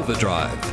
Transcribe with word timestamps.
Overdrive. 0.00 0.64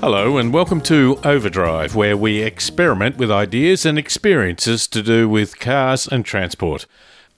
Hello, 0.00 0.38
and 0.38 0.54
welcome 0.54 0.80
to 0.80 1.20
Overdrive, 1.22 1.94
where 1.94 2.16
we 2.16 2.40
experiment 2.40 3.18
with 3.18 3.30
ideas 3.30 3.84
and 3.84 3.98
experiences 3.98 4.86
to 4.86 5.02
do 5.02 5.28
with 5.28 5.58
cars 5.58 6.08
and 6.08 6.24
transport. 6.24 6.86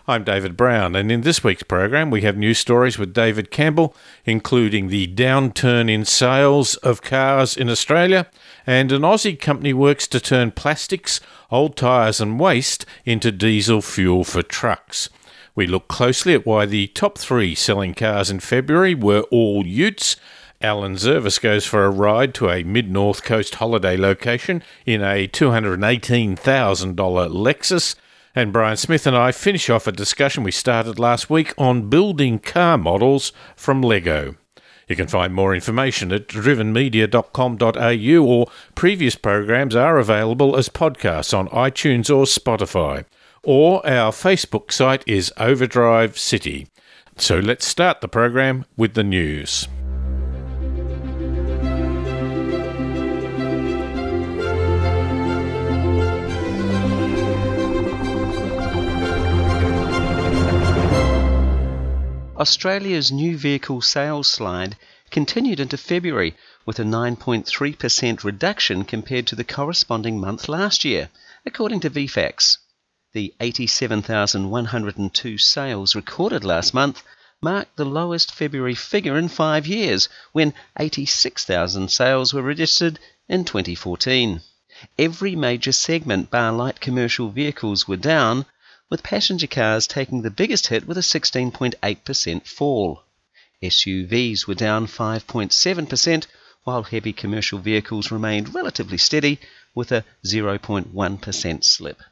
I'm 0.08 0.22
David 0.22 0.56
Brown, 0.56 0.94
and 0.94 1.10
in 1.10 1.22
this 1.22 1.42
week's 1.42 1.64
program, 1.64 2.12
we 2.12 2.22
have 2.22 2.36
news 2.36 2.60
stories 2.60 2.96
with 2.96 3.12
David 3.12 3.50
Campbell, 3.50 3.92
including 4.24 4.86
the 4.86 5.08
downturn 5.08 5.90
in 5.90 6.04
sales 6.04 6.76
of 6.76 7.02
cars 7.02 7.56
in 7.56 7.68
Australia, 7.68 8.28
and 8.68 8.92
an 8.92 9.02
Aussie 9.02 9.36
company 9.36 9.72
works 9.72 10.06
to 10.06 10.20
turn 10.20 10.52
plastics, 10.52 11.20
old 11.50 11.76
tyres, 11.76 12.20
and 12.20 12.38
waste 12.38 12.86
into 13.04 13.32
diesel 13.32 13.82
fuel 13.82 14.22
for 14.22 14.44
trucks. 14.44 15.10
We 15.56 15.66
look 15.66 15.88
closely 15.88 16.34
at 16.34 16.46
why 16.46 16.66
the 16.66 16.86
top 16.86 17.18
three 17.18 17.56
selling 17.56 17.92
cars 17.92 18.30
in 18.30 18.38
February 18.38 18.94
were 18.94 19.22
all 19.32 19.66
utes. 19.66 20.14
Alan 20.62 20.94
Zurvas 20.94 21.40
goes 21.40 21.66
for 21.66 21.84
a 21.84 21.90
ride 21.90 22.32
to 22.34 22.48
a 22.48 22.62
mid 22.62 22.88
north 22.88 23.24
coast 23.24 23.56
holiday 23.56 23.96
location 23.96 24.62
in 24.84 25.02
a 25.02 25.26
$218,000 25.26 26.94
Lexus. 26.94 27.96
And 28.36 28.52
Brian 28.52 28.76
Smith 28.76 29.06
and 29.06 29.16
I 29.16 29.32
finish 29.32 29.70
off 29.70 29.86
a 29.86 29.92
discussion 29.92 30.42
we 30.42 30.52
started 30.52 30.98
last 30.98 31.30
week 31.30 31.54
on 31.56 31.88
building 31.88 32.38
car 32.38 32.76
models 32.76 33.32
from 33.56 33.80
Lego. 33.80 34.34
You 34.86 34.94
can 34.94 35.06
find 35.08 35.32
more 35.32 35.54
information 35.54 36.12
at 36.12 36.28
drivenmedia.com.au 36.28 38.24
or 38.26 38.46
previous 38.74 39.16
programs 39.16 39.74
are 39.74 39.96
available 39.96 40.54
as 40.54 40.68
podcasts 40.68 41.32
on 41.36 41.48
iTunes 41.48 42.14
or 42.14 42.24
Spotify. 42.26 43.06
Or 43.42 43.84
our 43.88 44.12
Facebook 44.12 44.70
site 44.70 45.02
is 45.06 45.32
Overdrive 45.38 46.18
City. 46.18 46.66
So 47.16 47.38
let's 47.38 47.66
start 47.66 48.02
the 48.02 48.08
program 48.08 48.66
with 48.76 48.92
the 48.92 49.02
news. 49.02 49.66
Australia's 62.38 63.10
new 63.10 63.38
vehicle 63.38 63.80
sales 63.80 64.28
slide 64.28 64.76
continued 65.10 65.58
into 65.58 65.78
February 65.78 66.36
with 66.66 66.78
a 66.78 66.82
9.3% 66.82 68.24
reduction 68.24 68.84
compared 68.84 69.26
to 69.26 69.34
the 69.34 69.42
corresponding 69.42 70.20
month 70.20 70.46
last 70.46 70.84
year, 70.84 71.08
according 71.46 71.80
to 71.80 71.88
VFACTS. 71.88 72.58
The 73.14 73.32
87,102 73.40 75.38
sales 75.38 75.94
recorded 75.94 76.44
last 76.44 76.74
month 76.74 77.02
marked 77.40 77.76
the 77.76 77.86
lowest 77.86 78.34
February 78.34 78.74
figure 78.74 79.16
in 79.16 79.28
five 79.28 79.66
years, 79.66 80.10
when 80.32 80.52
86,000 80.78 81.90
sales 81.90 82.34
were 82.34 82.42
registered 82.42 82.98
in 83.30 83.46
2014. 83.46 84.42
Every 84.98 85.34
major 85.34 85.72
segment, 85.72 86.30
bar 86.30 86.52
light 86.52 86.80
commercial 86.80 87.30
vehicles, 87.30 87.88
were 87.88 87.96
down, 87.96 88.44
with 88.88 89.02
passenger 89.02 89.46
cars 89.46 89.86
taking 89.86 90.22
the 90.22 90.30
biggest 90.30 90.68
hit 90.68 90.86
with 90.86 90.96
a 90.96 91.00
16.8% 91.00 92.46
fall. 92.46 93.02
SUVs 93.62 94.46
were 94.46 94.54
down 94.54 94.86
5.7%, 94.86 96.26
while 96.64 96.82
heavy 96.82 97.12
commercial 97.12 97.58
vehicles 97.58 98.10
remained 98.10 98.54
relatively 98.54 98.98
steady 98.98 99.38
with 99.74 99.90
a 99.92 100.04
0.1% 100.24 101.64
slip. 101.64 102.02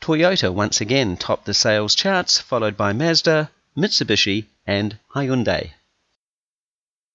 Toyota 0.00 0.52
once 0.52 0.80
again 0.80 1.16
topped 1.16 1.44
the 1.44 1.54
sales 1.54 1.94
charts, 1.94 2.38
followed 2.38 2.76
by 2.76 2.92
Mazda, 2.92 3.50
Mitsubishi, 3.76 4.46
and 4.66 4.98
Hyundai. 5.14 5.72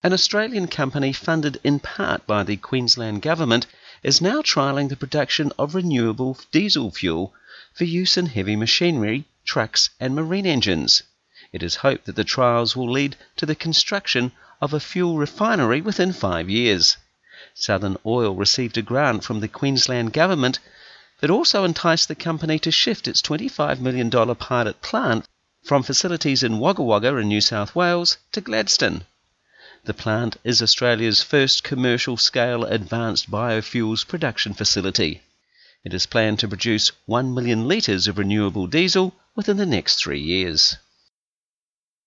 An 0.02 0.12
Australian 0.12 0.68
company 0.68 1.14
funded 1.14 1.60
in 1.64 1.80
part 1.80 2.28
by 2.28 2.44
the 2.44 2.58
Queensland 2.58 3.22
Government 3.22 3.66
is 4.02 4.22
now 4.22 4.42
trialling 4.42 4.90
the 4.90 4.98
production 4.98 5.52
of 5.58 5.76
renewable 5.76 6.38
diesel 6.52 6.92
fuel 6.92 7.34
for 7.74 7.86
use 7.86 8.18
in 8.18 8.28
heavy 8.28 8.56
machinery, 8.56 9.26
trucks, 9.46 9.90
and 10.00 10.16
marine 10.16 10.46
engines. 10.46 11.04
It 11.52 11.64
is 11.64 11.78
hoped 11.78 12.06
that 12.06 12.16
the 12.16 12.24
trials 12.24 12.76
will 12.76 12.92
lead 12.92 13.16
to 13.38 13.46
the 13.46 13.56
construction 13.56 14.32
of 14.62 14.74
a 14.74 14.80
fuel 14.80 15.18
refinery 15.18 15.82
within 15.82 16.14
five 16.14 16.50
years. 16.50 16.98
Southern 17.54 17.98
Oil 18.06 18.34
received 18.36 18.78
a 18.78 18.82
grant 18.82 19.24
from 19.24 19.40
the 19.40 19.48
Queensland 19.48 20.14
Government 20.14 20.60
that 21.20 21.30
also 21.30 21.64
enticed 21.64 22.08
the 22.08 22.16
company 22.16 22.60
to 22.60 22.72
shift 22.72 23.08
its 23.08 23.22
$25 23.22 23.80
million 23.80 24.10
pilot 24.10 24.82
plant 24.82 25.26
from 25.64 25.84
facilities 25.84 26.44
in 26.44 26.60
Wagga 26.60 26.84
Wagga 26.84 27.16
in 27.18 27.28
New 27.28 27.42
South 27.42 27.76
Wales 27.76 28.18
to 28.32 28.42
Gladstone. 28.42 29.06
The 29.86 29.94
plant 29.94 30.38
is 30.44 30.62
Australia's 30.62 31.22
first 31.22 31.64
commercial 31.64 32.18
scale 32.18 32.64
advanced 32.64 33.30
biofuels 33.30 34.08
production 34.08 34.54
facility. 34.54 35.22
It 35.86 35.94
is 35.94 36.06
planned 36.06 36.40
to 36.40 36.48
produce 36.48 36.94
1 37.08 37.34
million 37.34 37.68
litres 37.68 38.08
of 38.08 38.18
renewable 38.18 38.68
diesel 38.68 39.14
within 39.36 39.58
the 39.58 39.66
next 39.66 39.98
three 39.98 40.22
years. 40.22 40.78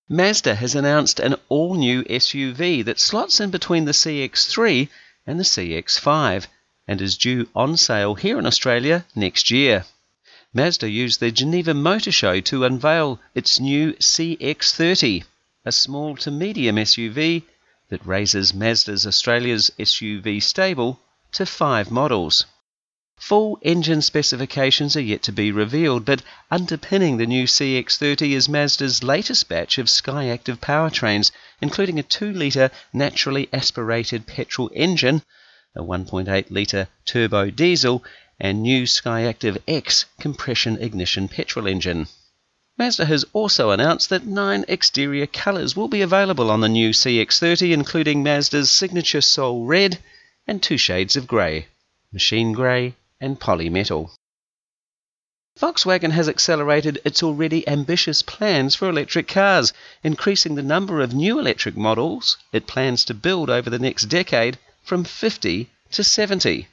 Mazda 0.09 0.55
has 0.55 0.75
announced 0.75 1.21
an 1.21 1.35
all 1.51 1.75
new 1.75 2.03
SUV 2.05 2.83
that 2.87 2.99
slots 2.99 3.39
in 3.39 3.51
between 3.51 3.85
the 3.85 3.93
CX3 3.93 4.89
and 5.27 5.39
the 5.39 5.45
CX5 5.45 6.47
and 6.89 7.03
is 7.03 7.19
due 7.19 7.51
on 7.55 7.77
sale 7.77 8.15
here 8.15 8.39
in 8.39 8.47
Australia 8.47 9.05
next 9.15 9.51
year. 9.51 9.85
Mazda 10.55 10.89
used 10.89 11.21
the 11.21 11.31
Geneva 11.31 11.75
Motor 11.75 12.13
Show 12.13 12.41
to 12.41 12.65
unveil 12.65 13.21
its 13.35 13.61
new 13.61 13.93
CX30, 13.95 15.25
a 15.67 15.73
small 15.73 16.17
to 16.17 16.31
medium 16.31 16.77
SUV 16.77 17.43
that 17.91 18.07
raises 18.07 18.55
Mazda's 18.55 19.07
Australia's 19.07 19.71
SUV 19.79 20.43
stable 20.43 20.99
to 21.33 21.45
five 21.45 21.91
models. 21.91 22.47
Full 23.19 23.59
engine 23.62 24.03
specifications 24.03 24.94
are 24.94 25.00
yet 25.00 25.22
to 25.22 25.32
be 25.32 25.50
revealed, 25.50 26.04
but 26.04 26.22
underpinning 26.49 27.16
the 27.16 27.27
new 27.27 27.44
CX30 27.44 28.31
is 28.31 28.49
Mazda's 28.49 29.03
latest 29.03 29.49
batch 29.49 29.78
of 29.78 29.87
Skyactiv 29.87 30.59
powertrains, 30.60 31.32
including 31.60 31.99
a 31.99 32.04
2 32.04 32.32
litre 32.32 32.71
naturally 32.93 33.49
aspirated 33.53 34.28
petrol 34.28 34.71
engine, 34.75 35.22
a 35.75 35.82
1.8 35.82 36.47
litre 36.50 36.87
turbo 37.04 37.50
diesel, 37.50 38.04
and 38.38 38.62
new 38.62 38.84
Skyactiv 38.84 39.59
X 39.66 40.04
compression 40.21 40.81
ignition 40.81 41.27
petrol 41.27 41.66
engine. 41.66 42.06
Mazda 42.78 43.06
has 43.06 43.25
also 43.33 43.71
announced 43.72 44.09
that 44.10 44.25
nine 44.25 44.65
exterior 44.69 45.27
colours 45.27 45.75
will 45.75 45.88
be 45.88 46.03
available 46.03 46.48
on 46.48 46.60
the 46.60 46.69
new 46.69 46.91
CX30, 46.91 47.72
including 47.72 48.22
Mazda's 48.22 48.71
signature 48.71 49.21
Soul 49.21 49.65
Red 49.65 49.98
and 50.47 50.62
two 50.62 50.78
shades 50.78 51.16
of 51.16 51.27
grey 51.27 51.66
machine 52.12 52.53
grey 52.53 52.94
and 53.21 53.41
polymetal. 53.41 54.10
Volkswagen 55.59 56.10
has 56.10 56.28
accelerated 56.28 57.00
its 57.03 57.22
already 57.22 57.66
ambitious 57.66 58.21
plans 58.21 58.75
for 58.75 58.91
electric 58.91 59.27
cars, 59.27 59.72
increasing 60.03 60.54
the 60.54 60.62
number 60.62 61.00
of 61.00 61.15
new 61.15 61.38
electric 61.38 61.75
models 61.77 62.37
it 62.53 62.66
plans 62.66 63.06
to 63.06 63.15
build 63.15 63.49
over 63.49 63.71
the 63.71 63.78
next 63.78 64.04
decade 64.04 64.59
from 64.82 65.03
50 65.03 65.71
to 65.93 66.04
70. 66.04 66.69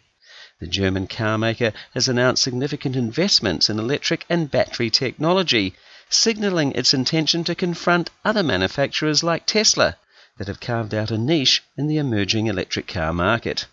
The 0.59 0.67
German 0.67 1.07
carmaker 1.07 1.73
has 1.93 2.09
announced 2.09 2.43
significant 2.43 2.97
investments 2.97 3.69
in 3.69 3.79
electric 3.79 4.25
and 4.29 4.51
battery 4.51 4.89
technology, 4.89 5.75
signaling 6.09 6.73
its 6.73 6.93
intention 6.93 7.45
to 7.45 7.55
confront 7.55 8.09
other 8.25 8.43
manufacturers 8.43 9.23
like 9.23 9.45
Tesla 9.45 9.95
that 10.37 10.47
have 10.47 10.59
carved 10.59 10.93
out 10.93 11.09
a 11.09 11.17
niche 11.17 11.63
in 11.77 11.87
the 11.87 11.97
emerging 11.97 12.47
electric 12.47 12.87
car 12.87 13.13
market. 13.13 13.65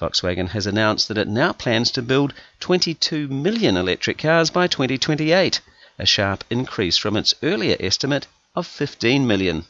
Volkswagen 0.00 0.50
has 0.50 0.66
announced 0.66 1.08
that 1.08 1.18
it 1.18 1.26
now 1.26 1.52
plans 1.52 1.90
to 1.90 2.02
build 2.02 2.32
22 2.60 3.26
million 3.26 3.76
electric 3.76 4.18
cars 4.18 4.48
by 4.48 4.68
2028, 4.68 5.60
a 5.98 6.06
sharp 6.06 6.44
increase 6.50 6.96
from 6.96 7.16
its 7.16 7.34
earlier 7.42 7.76
estimate 7.80 8.28
of 8.54 8.66
15 8.66 9.26
million. 9.26 9.64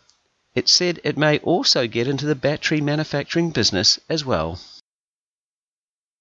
It 0.55 0.69
said 0.69 1.01
it 1.03 1.17
may 1.17 1.39
also 1.39 1.87
get 1.87 2.09
into 2.09 2.27
the 2.27 2.35
battery 2.35 2.81
manufacturing 2.81 3.51
business 3.51 3.99
as 4.09 4.25
well. 4.25 4.61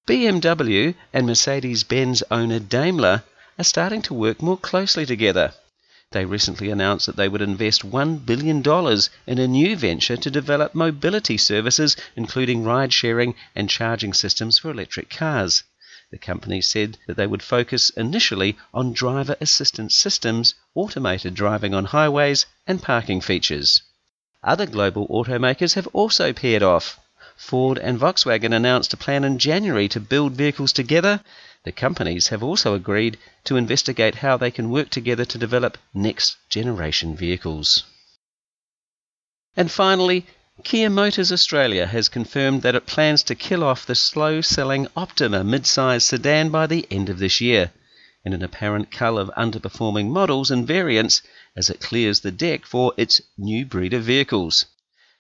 BMW 0.07 0.95
and 1.11 1.27
Mercedes 1.27 1.83
Benz 1.83 2.23
owner 2.31 2.59
Daimler 2.59 3.23
are 3.59 3.63
starting 3.63 4.01
to 4.03 4.13
work 4.13 4.41
more 4.41 4.57
closely 4.57 5.05
together. 5.05 5.53
They 6.11 6.23
recently 6.23 6.69
announced 6.69 7.05
that 7.05 7.17
they 7.17 7.27
would 7.27 7.41
invest 7.41 7.89
$1 7.89 8.25
billion 8.25 8.63
in 9.27 9.39
a 9.39 9.47
new 9.47 9.75
venture 9.75 10.15
to 10.15 10.31
develop 10.31 10.73
mobility 10.73 11.37
services, 11.37 11.97
including 12.15 12.63
ride 12.63 12.93
sharing 12.93 13.35
and 13.53 13.69
charging 13.69 14.13
systems 14.13 14.57
for 14.57 14.71
electric 14.71 15.09
cars. 15.09 15.63
The 16.09 16.17
company 16.17 16.61
said 16.61 16.97
that 17.07 17.17
they 17.17 17.27
would 17.27 17.43
focus 17.43 17.89
initially 17.89 18.57
on 18.73 18.93
driver 18.93 19.35
assistance 19.41 19.97
systems, 19.97 20.53
automated 20.75 21.33
driving 21.33 21.73
on 21.73 21.83
highways, 21.83 22.45
and 22.65 22.81
parking 22.81 23.19
features. 23.19 23.81
Other 24.41 24.65
global 24.65 25.09
automakers 25.09 25.73
have 25.73 25.87
also 25.87 26.31
paired 26.31 26.63
off. 26.63 26.97
Ford 27.37 27.77
and 27.77 27.99
Volkswagen 27.99 28.51
announced 28.51 28.93
a 28.93 28.97
plan 28.97 29.23
in 29.23 29.37
January 29.37 29.87
to 29.89 29.99
build 29.99 30.33
vehicles 30.33 30.73
together, 30.73 31.21
the 31.63 31.71
companies 31.71 32.29
have 32.29 32.41
also 32.41 32.73
agreed 32.73 33.17
to 33.43 33.57
investigate 33.57 34.15
how 34.15 34.37
they 34.37 34.49
can 34.49 34.71
work 34.71 34.89
together 34.89 35.23
to 35.25 35.37
develop 35.37 35.77
next 35.93 36.37
generation 36.49 37.15
vehicles. 37.15 37.83
And 39.55 39.71
finally, 39.71 40.25
Kia 40.63 40.89
Motors 40.89 41.31
Australia 41.31 41.85
has 41.85 42.09
confirmed 42.09 42.63
that 42.63 42.73
it 42.73 42.87
plans 42.87 43.21
to 43.23 43.35
kill 43.35 43.63
off 43.63 43.85
the 43.85 43.93
slow 43.93 44.41
selling 44.41 44.87
Optima 44.95 45.43
mid-size 45.43 46.03
sedan 46.03 46.49
by 46.49 46.65
the 46.65 46.87
end 46.89 47.09
of 47.09 47.19
this 47.19 47.39
year, 47.39 47.71
in 48.25 48.33
an 48.33 48.41
apparent 48.41 48.89
cull 48.89 49.19
of 49.19 49.29
underperforming 49.37 50.09
models 50.09 50.49
and 50.49 50.65
variants 50.65 51.21
as 51.55 51.69
it 51.69 51.81
clears 51.81 52.21
the 52.21 52.31
deck 52.31 52.65
for 52.65 52.93
its 52.97 53.21
new 53.37 53.65
breed 53.65 53.93
of 53.93 54.03
vehicles. 54.03 54.65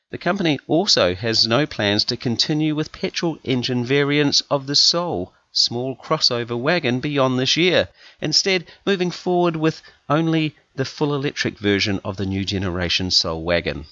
The 0.09 0.17
company 0.17 0.59
also 0.67 1.15
has 1.15 1.47
no 1.47 1.65
plans 1.65 2.05
to 2.05 2.15
continue 2.15 2.75
with 2.75 2.91
petrol 2.91 3.37
engine 3.43 3.83
variants 3.83 4.41
of 4.49 4.65
the 4.65 4.75
Soul 4.75 5.33
small 5.51 5.95
crossover 5.95 6.57
wagon 6.57 6.99
beyond 6.99 7.39
this 7.39 7.57
year, 7.57 7.89
instead, 8.21 8.65
moving 8.85 9.11
forward 9.11 9.55
with 9.55 9.81
only 10.07 10.55
the 10.75 10.85
full 10.85 11.15
electric 11.15 11.57
version 11.57 11.99
of 12.05 12.15
the 12.15 12.25
new 12.25 12.45
generation 12.45 13.09
Soul 13.09 13.43
wagon. 13.43 13.85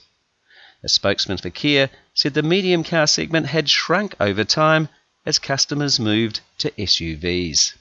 A 0.83 0.89
spokesman 0.89 1.37
for 1.37 1.49
Kia 1.49 1.89
said 2.13 2.33
the 2.33 2.43
medium 2.43 2.83
car 2.83 3.07
segment 3.07 3.47
had 3.47 3.69
shrunk 3.69 4.15
over 4.19 4.43
time 4.43 4.89
as 5.25 5.39
customers 5.39 5.99
moved 5.99 6.41
to 6.59 6.69
SUVs. 6.71 7.73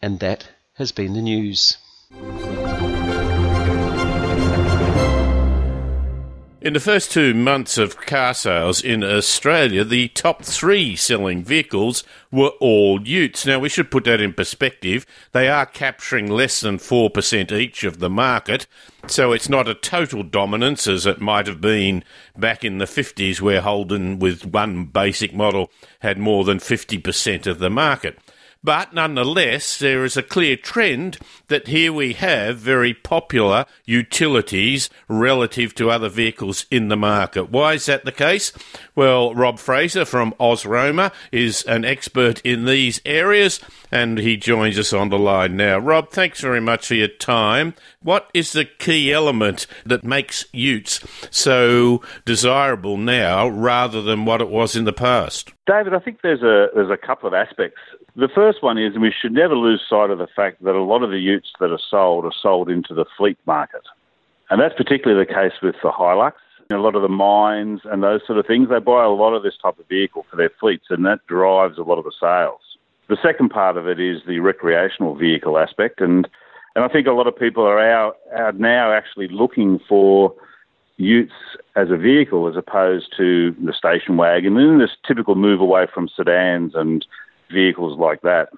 And 0.00 0.18
that 0.20 0.48
has 0.74 0.90
been 0.90 1.12
the 1.12 1.22
news. 1.22 1.76
In 6.60 6.72
the 6.72 6.80
first 6.80 7.12
two 7.12 7.34
months 7.34 7.78
of 7.78 7.96
car 7.98 8.34
sales 8.34 8.82
in 8.82 9.04
Australia, 9.04 9.84
the 9.84 10.08
top 10.08 10.42
three 10.42 10.96
selling 10.96 11.44
vehicles 11.44 12.02
were 12.32 12.50
all 12.58 13.00
utes. 13.06 13.46
Now, 13.46 13.60
we 13.60 13.68
should 13.68 13.92
put 13.92 14.02
that 14.04 14.20
in 14.20 14.32
perspective. 14.32 15.06
They 15.30 15.48
are 15.48 15.64
capturing 15.64 16.28
less 16.28 16.60
than 16.60 16.78
4% 16.78 17.52
each 17.52 17.84
of 17.84 18.00
the 18.00 18.10
market, 18.10 18.66
so 19.06 19.30
it's 19.30 19.48
not 19.48 19.68
a 19.68 19.74
total 19.74 20.24
dominance 20.24 20.88
as 20.88 21.06
it 21.06 21.20
might 21.20 21.46
have 21.46 21.60
been 21.60 22.02
back 22.36 22.64
in 22.64 22.78
the 22.78 22.86
50s, 22.86 23.40
where 23.40 23.60
Holden, 23.60 24.18
with 24.18 24.44
one 24.44 24.86
basic 24.86 25.32
model, 25.32 25.70
had 26.00 26.18
more 26.18 26.42
than 26.42 26.58
50% 26.58 27.46
of 27.46 27.60
the 27.60 27.70
market. 27.70 28.18
But 28.62 28.92
nonetheless, 28.92 29.78
there 29.78 30.04
is 30.04 30.16
a 30.16 30.22
clear 30.22 30.56
trend 30.56 31.18
that 31.46 31.68
here 31.68 31.92
we 31.92 32.14
have 32.14 32.58
very 32.58 32.92
popular 32.92 33.66
utilities 33.86 34.90
relative 35.08 35.74
to 35.76 35.90
other 35.90 36.08
vehicles 36.08 36.66
in 36.70 36.88
the 36.88 36.96
market. 36.96 37.50
Why 37.50 37.74
is 37.74 37.86
that 37.86 38.04
the 38.04 38.12
case? 38.12 38.52
Well, 38.96 39.32
Rob 39.32 39.60
Fraser 39.60 40.04
from 40.04 40.34
Ozroamer 40.40 41.12
is 41.30 41.62
an 41.64 41.84
expert 41.84 42.40
in 42.40 42.64
these 42.64 43.00
areas 43.06 43.60
and 43.92 44.18
he 44.18 44.36
joins 44.36 44.76
us 44.78 44.92
on 44.92 45.08
the 45.08 45.18
line 45.18 45.56
now. 45.56 45.78
Rob, 45.78 46.10
thanks 46.10 46.40
very 46.40 46.60
much 46.60 46.88
for 46.88 46.94
your 46.94 47.08
time. 47.08 47.74
What 48.02 48.28
is 48.34 48.52
the 48.52 48.64
key 48.64 49.12
element 49.12 49.66
that 49.86 50.02
makes 50.02 50.44
utes 50.52 51.00
so 51.30 52.02
desirable 52.24 52.96
now 52.96 53.48
rather 53.48 54.02
than 54.02 54.24
what 54.24 54.40
it 54.40 54.48
was 54.48 54.74
in 54.74 54.84
the 54.84 54.92
past? 54.92 55.52
David, 55.66 55.94
I 55.94 55.98
think 55.98 56.22
there's 56.22 56.42
a 56.42 56.68
there's 56.74 56.90
a 56.90 56.96
couple 56.96 57.28
of 57.28 57.34
aspects. 57.34 57.80
The 58.18 58.26
first 58.26 58.64
one 58.64 58.78
is 58.78 58.98
we 58.98 59.14
should 59.16 59.30
never 59.30 59.54
lose 59.54 59.80
sight 59.88 60.10
of 60.10 60.18
the 60.18 60.26
fact 60.26 60.64
that 60.64 60.74
a 60.74 60.82
lot 60.82 61.04
of 61.04 61.10
the 61.10 61.20
utes 61.20 61.52
that 61.60 61.70
are 61.70 61.78
sold 61.78 62.24
are 62.24 62.32
sold 62.42 62.68
into 62.68 62.92
the 62.92 63.04
fleet 63.16 63.38
market. 63.46 63.82
And 64.50 64.60
that's 64.60 64.74
particularly 64.74 65.24
the 65.24 65.32
case 65.32 65.52
with 65.62 65.76
the 65.84 65.92
Hilux. 65.92 66.32
A 66.72 66.78
lot 66.78 66.96
of 66.96 67.02
the 67.02 67.08
mines 67.08 67.82
and 67.84 68.02
those 68.02 68.22
sort 68.26 68.40
of 68.40 68.44
things, 68.44 68.70
they 68.70 68.80
buy 68.80 69.04
a 69.04 69.08
lot 69.08 69.34
of 69.34 69.44
this 69.44 69.56
type 69.62 69.78
of 69.78 69.86
vehicle 69.86 70.26
for 70.28 70.34
their 70.34 70.50
fleets, 70.58 70.86
and 70.90 71.06
that 71.06 71.24
drives 71.28 71.78
a 71.78 71.82
lot 71.82 71.96
of 71.96 72.04
the 72.04 72.12
sales. 72.18 72.60
The 73.08 73.16
second 73.22 73.50
part 73.50 73.76
of 73.76 73.86
it 73.86 74.00
is 74.00 74.20
the 74.26 74.40
recreational 74.40 75.14
vehicle 75.14 75.56
aspect, 75.56 76.00
and 76.00 76.28
and 76.74 76.84
I 76.84 76.88
think 76.88 77.06
a 77.06 77.12
lot 77.12 77.28
of 77.28 77.38
people 77.38 77.64
are 77.64 77.80
out, 77.80 78.16
now 78.58 78.92
actually 78.92 79.28
looking 79.28 79.78
for 79.88 80.34
utes 80.96 81.32
as 81.76 81.90
a 81.90 81.96
vehicle 81.96 82.48
as 82.48 82.56
opposed 82.56 83.14
to 83.16 83.54
the 83.64 83.72
station 83.72 84.16
wagon 84.16 84.56
and 84.56 84.72
then 84.72 84.78
this 84.78 84.96
typical 85.06 85.36
move 85.36 85.60
away 85.60 85.86
from 85.92 86.08
sedans 86.08 86.74
and 86.74 87.06
vehicles 87.52 87.98
like 87.98 88.22
that. 88.22 88.48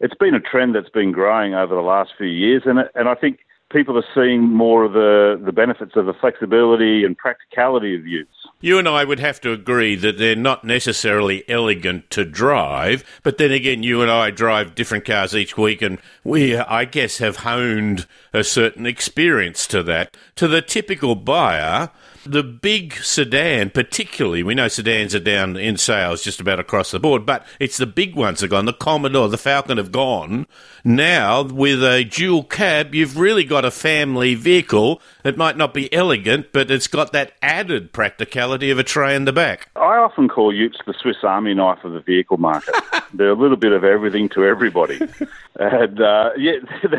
It's 0.00 0.14
been 0.14 0.34
a 0.34 0.40
trend 0.40 0.74
that's 0.74 0.90
been 0.90 1.12
growing 1.12 1.54
over 1.54 1.74
the 1.74 1.80
last 1.80 2.12
few 2.18 2.26
years, 2.26 2.62
and 2.66 2.78
and 2.94 3.08
I 3.08 3.14
think 3.14 3.40
people 3.70 3.98
are 3.98 4.04
seeing 4.14 4.42
more 4.42 4.84
of 4.84 4.92
the, 4.92 5.40
the 5.44 5.52
benefits 5.52 5.92
of 5.96 6.06
the 6.06 6.12
flexibility 6.12 7.04
and 7.04 7.16
practicality 7.16 7.94
of 7.96 8.06
utes. 8.06 8.30
You 8.60 8.78
and 8.78 8.88
I 8.88 9.04
would 9.04 9.18
have 9.18 9.40
to 9.42 9.52
agree 9.52 9.96
that 9.96 10.18
they're 10.18 10.36
not 10.36 10.64
necessarily 10.64 11.48
elegant 11.48 12.10
to 12.10 12.24
drive, 12.24 13.04
but 13.22 13.38
then 13.38 13.52
again, 13.52 13.82
you 13.82 14.02
and 14.02 14.10
I 14.10 14.30
drive 14.30 14.74
different 14.74 15.04
cars 15.04 15.34
each 15.34 15.56
week, 15.56 15.82
and 15.82 15.98
we, 16.24 16.56
I 16.56 16.84
guess, 16.84 17.18
have 17.18 17.38
honed 17.38 18.06
a 18.32 18.44
certain 18.44 18.86
experience 18.86 19.66
to 19.68 19.82
that. 19.84 20.16
To 20.36 20.48
the 20.48 20.62
typical 20.62 21.14
buyer, 21.14 21.90
the 22.30 22.42
big 22.42 22.94
sedan, 22.94 23.70
particularly, 23.70 24.42
we 24.42 24.54
know 24.54 24.68
sedans 24.68 25.14
are 25.14 25.20
down 25.20 25.56
in 25.56 25.76
sales 25.76 26.22
just 26.22 26.40
about 26.40 26.60
across 26.60 26.90
the 26.90 27.00
board, 27.00 27.24
but 27.24 27.46
it's 27.60 27.76
the 27.76 27.86
big 27.86 28.14
ones 28.14 28.40
that 28.40 28.46
are 28.46 28.50
gone. 28.50 28.66
The 28.66 28.72
Commodore, 28.72 29.28
the 29.28 29.38
Falcon 29.38 29.78
have 29.78 29.92
gone. 29.92 30.46
Now, 30.84 31.42
with 31.42 31.82
a 31.82 32.04
dual 32.04 32.44
cab, 32.44 32.94
you've 32.94 33.18
really 33.18 33.44
got 33.44 33.64
a 33.64 33.70
family 33.70 34.34
vehicle. 34.34 35.00
It 35.24 35.36
might 35.36 35.56
not 35.56 35.74
be 35.74 35.92
elegant, 35.92 36.52
but 36.52 36.70
it's 36.70 36.86
got 36.86 37.12
that 37.12 37.32
added 37.42 37.92
practicality 37.92 38.70
of 38.70 38.78
a 38.78 38.84
tray 38.84 39.14
in 39.14 39.24
the 39.24 39.32
back. 39.32 39.70
I 39.76 39.96
often 39.96 40.28
call 40.28 40.54
Utes 40.54 40.78
the 40.86 40.94
Swiss 41.00 41.18
Army 41.22 41.54
knife 41.54 41.84
of 41.84 41.92
the 41.92 42.00
vehicle 42.00 42.38
market. 42.38 42.74
They're 43.14 43.30
a 43.30 43.34
little 43.34 43.56
bit 43.56 43.72
of 43.72 43.84
everything 43.84 44.28
to 44.30 44.44
everybody. 44.44 45.00
and 45.58 46.00
uh, 46.00 46.30
yeah, 46.36 46.54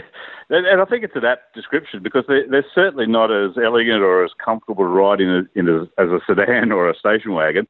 and 0.49 0.81
I 0.81 0.85
think 0.85 1.03
it's 1.03 1.15
a 1.15 1.19
that 1.19 1.53
description 1.53 2.01
because 2.01 2.23
they're, 2.27 2.47
they're 2.49 2.65
certainly 2.73 3.05
not 3.05 3.31
as 3.31 3.57
elegant 3.57 4.01
or 4.01 4.23
as 4.23 4.31
comfortable 4.43 4.83
to 4.83 4.89
ride 4.89 5.19
in, 5.19 5.29
a, 5.29 5.59
in 5.59 5.67
a, 5.67 5.81
as 6.01 6.09
a 6.09 6.19
sedan 6.25 6.71
or 6.71 6.89
a 6.89 6.95
station 6.95 7.33
wagon, 7.33 7.67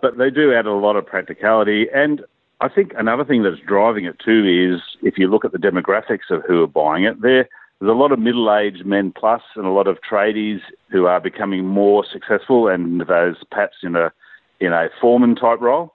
but 0.00 0.18
they 0.18 0.30
do 0.30 0.54
add 0.54 0.66
a 0.66 0.72
lot 0.72 0.96
of 0.96 1.06
practicality. 1.06 1.88
And 1.94 2.22
I 2.60 2.68
think 2.68 2.92
another 2.96 3.24
thing 3.24 3.42
that's 3.42 3.60
driving 3.66 4.04
it 4.04 4.18
too 4.24 4.44
is 4.46 4.80
if 5.02 5.18
you 5.18 5.28
look 5.28 5.44
at 5.44 5.52
the 5.52 5.58
demographics 5.58 6.30
of 6.30 6.42
who 6.46 6.62
are 6.62 6.68
buying 6.68 7.04
it, 7.04 7.20
there 7.20 7.48
there's 7.80 7.90
a 7.90 7.94
lot 7.94 8.12
of 8.12 8.18
middle-aged 8.18 8.86
men 8.86 9.12
plus 9.14 9.42
and 9.56 9.66
a 9.66 9.70
lot 9.70 9.88
of 9.88 9.98
tradies 10.00 10.60
who 10.90 11.06
are 11.06 11.20
becoming 11.20 11.66
more 11.66 12.04
successful 12.10 12.68
and 12.68 13.00
those 13.02 13.36
perhaps 13.50 13.78
in 13.82 13.96
a 13.96 14.12
in 14.60 14.72
a 14.72 14.88
foreman 15.00 15.34
type 15.34 15.60
role. 15.60 15.92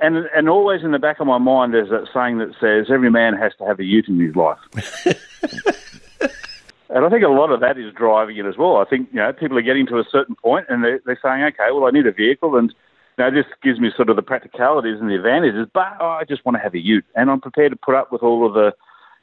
And 0.00 0.28
and 0.34 0.48
always 0.48 0.82
in 0.82 0.92
the 0.92 0.98
back 0.98 1.20
of 1.20 1.26
my 1.26 1.38
mind 1.38 1.74
there's 1.74 1.90
that 1.90 2.08
saying 2.12 2.38
that 2.38 2.54
says 2.60 2.86
every 2.92 3.10
man 3.10 3.34
has 3.34 3.52
to 3.58 3.64
have 3.64 3.78
a 3.80 3.84
ute 3.84 4.08
in 4.08 4.18
his 4.20 4.36
life. 4.36 4.58
and 6.90 7.04
I 7.04 7.08
think 7.08 7.24
a 7.24 7.28
lot 7.28 7.50
of 7.50 7.60
that 7.60 7.78
is 7.78 7.92
driving 7.94 8.36
it 8.36 8.46
as 8.46 8.56
well. 8.56 8.76
I 8.76 8.84
think 8.84 9.08
you 9.12 9.18
know 9.18 9.32
people 9.32 9.58
are 9.58 9.62
getting 9.62 9.86
to 9.86 9.98
a 9.98 10.04
certain 10.10 10.34
point 10.34 10.66
and 10.68 10.84
they're, 10.84 11.00
they're 11.04 11.18
saying, 11.22 11.42
okay, 11.44 11.70
well 11.72 11.86
I 11.86 11.90
need 11.90 12.06
a 12.06 12.12
vehicle 12.12 12.56
and 12.56 12.74
you 13.18 13.24
know, 13.24 13.30
this 13.30 13.46
gives 13.62 13.80
me 13.80 13.90
sort 13.96 14.10
of 14.10 14.16
the 14.16 14.22
practicalities 14.22 15.00
and 15.00 15.08
the 15.08 15.14
advantages, 15.14 15.66
but 15.72 15.96
oh, 16.00 16.08
I 16.08 16.24
just 16.24 16.44
want 16.44 16.56
to 16.56 16.62
have 16.62 16.74
a 16.74 16.78
ute, 16.78 17.04
and 17.14 17.30
I'm 17.30 17.40
prepared 17.40 17.72
to 17.72 17.76
put 17.76 17.94
up 17.94 18.12
with 18.12 18.22
all 18.22 18.46
of 18.46 18.52
the 18.52 18.74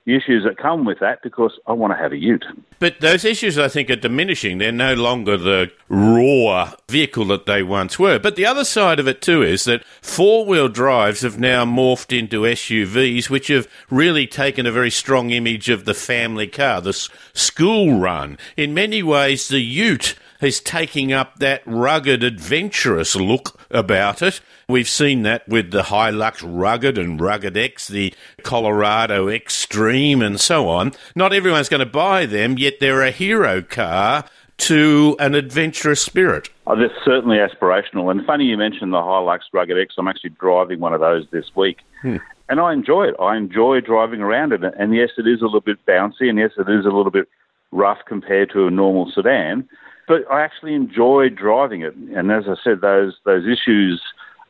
issues 0.05 0.43
that 0.43 0.57
come 0.57 0.85
with 0.85 0.99
that 0.99 1.21
because 1.23 1.51
I 1.65 1.73
want 1.73 1.93
to 1.93 1.97
have 1.97 2.11
a 2.11 2.17
ute. 2.17 2.45
But 2.79 2.99
those 2.99 3.23
issues, 3.23 3.57
I 3.57 3.69
think, 3.69 3.89
are 3.89 3.95
diminishing. 3.95 4.57
They're 4.57 4.71
no 4.71 4.93
longer 4.93 5.37
the 5.37 5.71
raw 5.87 6.73
vehicle 6.89 7.25
that 7.25 7.45
they 7.45 7.63
once 7.63 7.97
were. 7.97 8.19
But 8.19 8.35
the 8.35 8.45
other 8.45 8.65
side 8.65 8.99
of 8.99 9.07
it, 9.07 9.21
too, 9.21 9.41
is 9.41 9.63
that 9.63 9.85
four 10.01 10.45
wheel 10.45 10.67
drives 10.67 11.21
have 11.21 11.39
now 11.39 11.65
morphed 11.65 12.17
into 12.17 12.41
SUVs, 12.41 13.29
which 13.29 13.47
have 13.47 13.67
really 13.89 14.27
taken 14.27 14.65
a 14.65 14.71
very 14.71 14.91
strong 14.91 15.29
image 15.29 15.69
of 15.69 15.85
the 15.85 15.93
family 15.93 16.47
car, 16.47 16.81
the 16.81 16.93
school 17.33 17.99
run. 17.99 18.37
In 18.57 18.73
many 18.73 19.01
ways, 19.01 19.47
the 19.47 19.61
ute 19.61 20.15
is 20.43 20.59
taking 20.59 21.13
up 21.13 21.39
that 21.39 21.61
rugged, 21.65 22.23
adventurous 22.23 23.15
look 23.15 23.59
about 23.71 24.21
it. 24.21 24.41
We've 24.67 24.87
seen 24.87 25.23
that 25.23 25.47
with 25.47 25.71
the 25.71 25.83
Hilux 25.83 26.41
Rugged 26.43 26.97
and 26.97 27.19
Rugged 27.19 27.57
X, 27.57 27.87
the 27.87 28.13
Colorado 28.43 29.27
Extreme, 29.27 30.21
and 30.21 30.39
so 30.39 30.69
on. 30.69 30.93
Not 31.15 31.33
everyone's 31.33 31.69
going 31.69 31.79
to 31.79 31.85
buy 31.85 32.25
them, 32.25 32.57
yet 32.57 32.79
they're 32.79 33.01
a 33.01 33.11
hero 33.11 33.61
car 33.61 34.25
to 34.57 35.15
an 35.19 35.35
adventurous 35.35 36.01
spirit. 36.01 36.49
Oh, 36.67 36.79
that's 36.79 36.93
certainly 37.03 37.37
aspirational. 37.37 38.09
And 38.11 38.25
funny 38.25 38.45
you 38.45 38.57
mentioned 38.57 38.93
the 38.93 38.97
Hilux 38.97 39.39
Rugged 39.51 39.77
X. 39.77 39.95
I'm 39.97 40.07
actually 40.07 40.31
driving 40.31 40.79
one 40.79 40.93
of 40.93 41.01
those 41.01 41.25
this 41.31 41.55
week. 41.55 41.79
Hmm. 42.01 42.17
And 42.49 42.59
I 42.59 42.73
enjoy 42.73 43.05
it. 43.05 43.15
I 43.19 43.35
enjoy 43.35 43.81
driving 43.81 44.21
around 44.21 44.53
it. 44.53 44.61
And 44.77 44.95
yes, 44.95 45.09
it 45.17 45.27
is 45.27 45.41
a 45.41 45.45
little 45.45 45.61
bit 45.61 45.83
bouncy, 45.85 46.29
and 46.29 46.37
yes, 46.37 46.51
it 46.57 46.69
is 46.69 46.85
a 46.85 46.89
little 46.89 47.11
bit 47.11 47.27
rough 47.71 47.99
compared 48.05 48.51
to 48.51 48.67
a 48.67 48.71
normal 48.71 49.11
sedan 49.11 49.67
but 50.07 50.29
I 50.31 50.41
actually 50.41 50.73
enjoy 50.73 51.29
driving 51.29 51.81
it. 51.81 51.95
And 51.95 52.31
as 52.31 52.43
I 52.47 52.55
said, 52.63 52.81
those 52.81 53.15
those 53.25 53.45
issues 53.45 54.01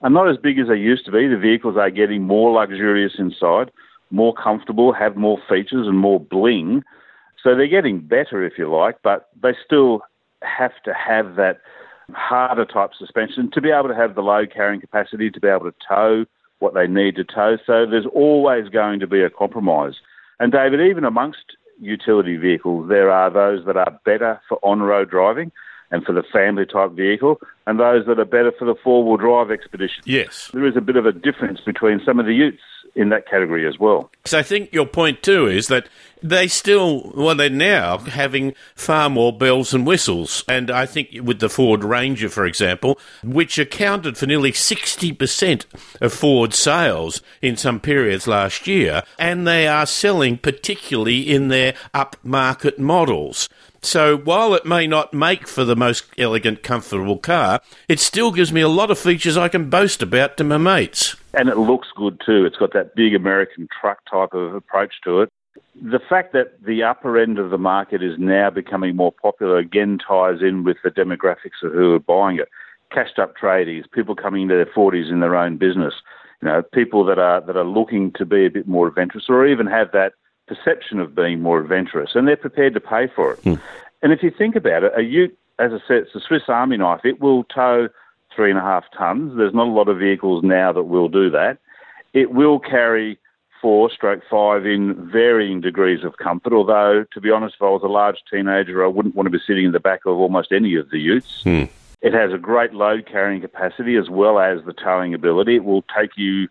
are 0.01 0.09
not 0.09 0.29
as 0.29 0.37
big 0.37 0.59
as 0.59 0.67
they 0.67 0.75
used 0.75 1.05
to 1.05 1.11
be. 1.11 1.27
The 1.27 1.37
vehicles 1.37 1.77
are 1.77 1.89
getting 1.89 2.23
more 2.23 2.51
luxurious 2.51 3.13
inside, 3.17 3.71
more 4.11 4.33
comfortable, 4.33 4.93
have 4.93 5.15
more 5.15 5.37
features 5.49 5.87
and 5.87 5.97
more 5.97 6.19
bling. 6.19 6.83
So 7.41 7.55
they're 7.55 7.67
getting 7.67 7.99
better, 7.99 8.45
if 8.45 8.57
you 8.57 8.73
like, 8.73 8.97
but 9.03 9.29
they 9.41 9.53
still 9.65 10.01
have 10.41 10.71
to 10.85 10.93
have 10.93 11.35
that 11.35 11.61
harder 12.11 12.65
type 12.65 12.91
suspension 12.97 13.49
to 13.51 13.61
be 13.61 13.71
able 13.71 13.87
to 13.87 13.95
have 13.95 14.15
the 14.15 14.21
load 14.21 14.51
carrying 14.53 14.81
capacity, 14.81 15.29
to 15.29 15.39
be 15.39 15.47
able 15.47 15.71
to 15.71 15.77
tow 15.87 16.25
what 16.59 16.73
they 16.73 16.87
need 16.87 17.15
to 17.15 17.23
tow. 17.23 17.57
So 17.65 17.85
there's 17.85 18.05
always 18.13 18.69
going 18.69 18.99
to 18.99 19.07
be 19.07 19.21
a 19.21 19.29
compromise. 19.29 19.95
And 20.39 20.51
David, 20.51 20.81
even 20.81 21.05
amongst 21.05 21.57
utility 21.83 22.37
vehicles, 22.37 22.89
there 22.89 23.11
are 23.11 23.29
those 23.29 23.65
that 23.65 23.77
are 23.77 23.99
better 24.05 24.41
for 24.47 24.59
on-road 24.63 25.09
driving 25.09 25.51
and 25.93 26.03
for 26.03 26.11
the 26.11 26.23
family 26.33 26.65
type 26.65 26.91
vehicle, 26.91 27.39
and 27.67 27.79
those 27.79 28.05
that 28.07 28.19
are 28.19 28.25
better 28.25 28.51
for 28.57 28.65
the 28.65 28.75
four-wheel 28.83 29.17
drive 29.17 29.51
expedition. 29.51 30.03
Yes. 30.05 30.49
There 30.51 30.65
is 30.65 30.75
a 30.75 30.81
bit 30.81 30.97
of 30.97 31.05
a 31.05 31.13
difference 31.13 31.61
between 31.61 32.01
some 32.03 32.19
of 32.19 32.25
the 32.25 32.33
utes 32.33 32.63
in 32.95 33.09
that 33.09 33.27
category 33.27 33.67
as 33.67 33.79
well. 33.79 34.09
So 34.25 34.37
I 34.37 34.43
think 34.43 34.73
your 34.73 34.85
point 34.85 35.23
too 35.23 35.47
is 35.47 35.67
that 35.67 35.87
they 36.21 36.47
still, 36.47 37.11
well, 37.15 37.35
they're 37.35 37.49
now 37.49 37.97
having 37.97 38.53
far 38.75 39.09
more 39.09 39.35
bells 39.35 39.73
and 39.73 39.85
whistles. 39.85 40.43
And 40.47 40.71
I 40.71 40.85
think 40.85 41.09
with 41.21 41.39
the 41.39 41.49
Ford 41.49 41.83
Ranger, 41.83 42.29
for 42.29 42.45
example, 42.45 42.99
which 43.23 43.59
accounted 43.59 44.17
for 44.17 44.25
nearly 44.25 44.51
60% 44.51 45.65
of 46.01 46.13
Ford 46.13 46.53
sales 46.53 47.21
in 47.41 47.57
some 47.57 47.79
periods 47.79 48.27
last 48.27 48.67
year, 48.67 49.03
and 49.19 49.47
they 49.47 49.67
are 49.67 49.85
selling 49.85 50.37
particularly 50.37 51.29
in 51.29 51.49
their 51.49 51.73
upmarket 51.93 52.77
models. 52.79 53.49
So 53.83 54.15
while 54.15 54.53
it 54.53 54.65
may 54.65 54.87
not 54.87 55.13
make 55.13 55.45
for 55.45 55.65
the 55.65 55.75
most 55.75 56.05
elegant, 56.17 56.63
comfortable 56.63 57.17
car, 57.17 57.59
it 57.89 57.99
still 57.99 58.31
gives 58.31 58.51
me 58.53 58.61
a 58.61 58.69
lot 58.69 58.89
of 58.89 58.97
features 58.97 59.35
I 59.35 59.49
can 59.49 59.69
boast 59.69 60.01
about 60.01 60.37
to 60.37 60.45
my 60.45 60.57
mates. 60.57 61.17
And 61.33 61.49
it 61.49 61.57
looks 61.57 61.89
good 61.95 62.21
too. 62.25 62.45
It's 62.45 62.55
got 62.55 62.71
that 62.73 62.95
big 62.95 63.13
American 63.13 63.67
truck 63.79 63.99
type 64.09 64.33
of 64.33 64.55
approach 64.55 64.93
to 65.03 65.21
it. 65.21 65.29
The 65.75 65.99
fact 65.99 66.31
that 66.33 66.63
the 66.63 66.83
upper 66.83 67.17
end 67.17 67.39
of 67.39 67.49
the 67.49 67.57
market 67.57 68.01
is 68.01 68.17
now 68.17 68.49
becoming 68.49 68.95
more 68.95 69.11
popular 69.11 69.57
again 69.57 69.97
ties 69.97 70.41
in 70.41 70.63
with 70.63 70.77
the 70.83 70.89
demographics 70.89 71.61
of 71.61 71.73
who 71.73 71.93
are 71.93 71.99
buying 71.99 72.37
it. 72.37 72.49
Cashed 72.91 73.19
up 73.19 73.35
tradies, 73.35 73.83
people 73.91 74.15
coming 74.15 74.43
into 74.43 74.55
their 74.55 74.67
40s 74.67 75.11
in 75.11 75.19
their 75.19 75.35
own 75.35 75.57
business, 75.57 75.95
you 76.41 76.47
know, 76.47 76.61
people 76.73 77.03
that 77.05 77.17
are 77.19 77.41
that 77.41 77.57
are 77.57 77.65
looking 77.65 78.11
to 78.13 78.25
be 78.25 78.45
a 78.45 78.51
bit 78.51 78.67
more 78.67 78.87
adventurous 78.87 79.25
or 79.27 79.45
even 79.47 79.65
have 79.65 79.91
that 79.93 80.13
perception 80.53 80.99
of 80.99 81.15
being 81.15 81.41
more 81.41 81.59
adventurous, 81.59 82.11
and 82.15 82.27
they're 82.27 82.35
prepared 82.35 82.73
to 82.73 82.79
pay 82.79 83.07
for 83.07 83.33
it. 83.33 83.39
Hmm. 83.39 83.55
And 84.01 84.11
if 84.11 84.21
you 84.21 84.31
think 84.31 84.55
about 84.55 84.83
it, 84.83 84.91
a 84.95 85.01
Ute, 85.01 85.37
as 85.59 85.71
I 85.71 85.79
said, 85.87 85.97
it's 85.97 86.15
a 86.15 86.19
Swiss 86.19 86.43
Army 86.47 86.77
knife. 86.77 87.01
It 87.03 87.19
will 87.19 87.43
tow 87.45 87.89
three 88.35 88.49
and 88.49 88.59
a 88.59 88.63
half 88.63 88.85
tons. 88.97 89.37
There's 89.37 89.53
not 89.53 89.67
a 89.67 89.71
lot 89.71 89.87
of 89.87 89.99
vehicles 89.99 90.43
now 90.43 90.71
that 90.73 90.83
will 90.83 91.07
do 91.07 91.29
that. 91.31 91.59
It 92.13 92.31
will 92.31 92.59
carry 92.59 93.17
four 93.61 93.89
stroke 93.89 94.21
five 94.29 94.65
in 94.65 95.09
varying 95.09 95.61
degrees 95.61 96.03
of 96.03 96.17
comfort, 96.17 96.51
although, 96.51 97.05
to 97.13 97.21
be 97.21 97.31
honest, 97.31 97.55
if 97.55 97.61
I 97.61 97.69
was 97.69 97.81
a 97.83 97.87
large 97.87 98.17
teenager, 98.29 98.83
I 98.83 98.87
wouldn't 98.87 99.15
want 99.15 99.25
to 99.27 99.31
be 99.31 99.43
sitting 99.45 99.65
in 99.65 99.71
the 99.71 99.79
back 99.79 100.01
of 100.05 100.17
almost 100.17 100.51
any 100.51 100.75
of 100.75 100.89
the 100.89 100.99
utes. 100.99 101.43
Hmm. 101.43 101.65
It 102.01 102.13
has 102.13 102.33
a 102.33 102.37
great 102.37 102.73
load 102.73 103.07
carrying 103.09 103.39
capacity 103.41 103.95
as 103.95 104.09
well 104.09 104.37
as 104.37 104.59
the 104.65 104.73
towing 104.73 105.13
ability. 105.13 105.55
It 105.55 105.63
will 105.63 105.85
take 105.97 106.17
you 106.17 106.49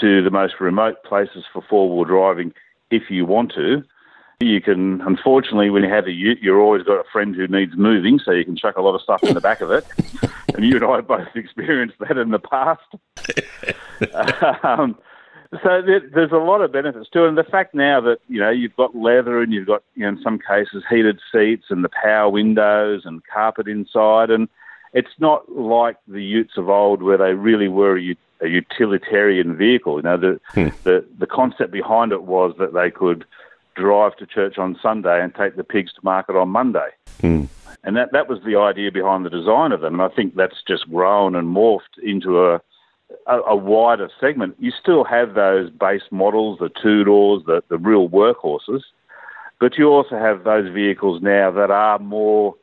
to 0.00 0.22
the 0.22 0.30
most 0.30 0.54
remote 0.60 1.04
places 1.04 1.44
for 1.52 1.62
four 1.62 1.88
wheel 1.94 2.04
driving 2.04 2.52
if 2.90 3.10
you 3.10 3.26
want 3.26 3.52
to. 3.54 3.82
You 4.40 4.60
can, 4.60 5.00
unfortunately, 5.00 5.68
when 5.68 5.82
you 5.82 5.90
have 5.90 6.06
a 6.06 6.12
ute, 6.12 6.38
you've 6.40 6.58
always 6.58 6.84
got 6.84 7.00
a 7.00 7.10
friend 7.12 7.34
who 7.34 7.48
needs 7.48 7.72
moving, 7.76 8.20
so 8.20 8.30
you 8.30 8.44
can 8.44 8.56
chuck 8.56 8.76
a 8.76 8.82
lot 8.82 8.94
of 8.94 9.00
stuff 9.00 9.22
in 9.24 9.34
the 9.34 9.40
back 9.40 9.60
of 9.60 9.72
it. 9.72 9.84
and 10.54 10.64
you 10.64 10.76
and 10.76 10.84
I 10.84 11.00
both 11.00 11.26
experienced 11.34 11.96
that 11.98 12.16
in 12.16 12.30
the 12.30 12.38
past. 12.38 12.80
um, 14.64 14.96
so 15.50 15.82
there, 15.82 16.02
there's 16.14 16.30
a 16.30 16.36
lot 16.36 16.60
of 16.60 16.70
benefits 16.70 17.08
to 17.14 17.24
it, 17.24 17.28
and 17.28 17.38
the 17.38 17.42
fact 17.42 17.74
now 17.74 18.00
that 18.02 18.18
you 18.28 18.38
know 18.38 18.50
you've 18.50 18.76
got 18.76 18.94
leather 18.94 19.42
and 19.42 19.52
you've 19.52 19.66
got, 19.66 19.82
you 19.94 20.02
know, 20.02 20.10
in 20.10 20.22
some 20.22 20.38
cases 20.38 20.84
heated 20.88 21.18
seats 21.32 21.66
and 21.70 21.82
the 21.82 21.88
power 21.88 22.28
windows 22.28 23.02
and 23.04 23.22
carpet 23.32 23.66
inside, 23.66 24.30
and 24.30 24.48
it's 24.92 25.14
not 25.18 25.50
like 25.50 25.96
the 26.06 26.22
Utes 26.22 26.56
of 26.56 26.68
old 26.68 27.02
where 27.02 27.18
they 27.18 27.34
really 27.34 27.68
were 27.68 27.98
a, 27.98 28.16
a 28.40 28.48
utilitarian 28.48 29.56
vehicle. 29.56 29.96
You 29.96 30.02
know, 30.02 30.16
the, 30.16 30.40
Hmm. 30.54 30.68
the 30.84 31.04
the 31.18 31.26
concept 31.26 31.70
behind 31.72 32.12
it 32.12 32.22
was 32.22 32.54
that 32.58 32.72
they 32.72 32.90
could 32.90 33.24
drive 33.74 34.16
to 34.16 34.26
church 34.26 34.58
on 34.58 34.78
Sunday 34.82 35.22
and 35.22 35.34
take 35.34 35.56
the 35.56 35.64
pigs 35.64 35.92
to 35.92 36.00
market 36.02 36.36
on 36.36 36.48
Monday. 36.48 36.88
Hmm. 37.20 37.44
And 37.84 37.96
that, 37.96 38.10
that 38.12 38.28
was 38.28 38.40
the 38.44 38.56
idea 38.56 38.90
behind 38.90 39.24
the 39.24 39.30
design 39.30 39.70
of 39.70 39.80
them. 39.80 39.94
And 39.94 40.02
I 40.02 40.14
think 40.14 40.34
that's 40.34 40.62
just 40.66 40.90
grown 40.90 41.36
and 41.36 41.54
morphed 41.54 41.96
into 42.02 42.44
a, 42.44 42.60
a, 43.26 43.40
a 43.50 43.56
wider 43.56 44.10
segment. 44.20 44.56
You 44.58 44.72
still 44.72 45.04
have 45.04 45.34
those 45.34 45.70
base 45.70 46.02
models, 46.10 46.58
the 46.58 46.70
two 46.82 47.04
doors, 47.04 47.44
the, 47.46 47.62
the 47.68 47.78
real 47.78 48.08
workhorses, 48.08 48.82
but 49.60 49.78
you 49.78 49.86
also 49.88 50.18
have 50.18 50.42
those 50.42 50.72
vehicles 50.72 51.22
now 51.22 51.52
that 51.52 51.70
are 51.70 52.00
more 52.00 52.56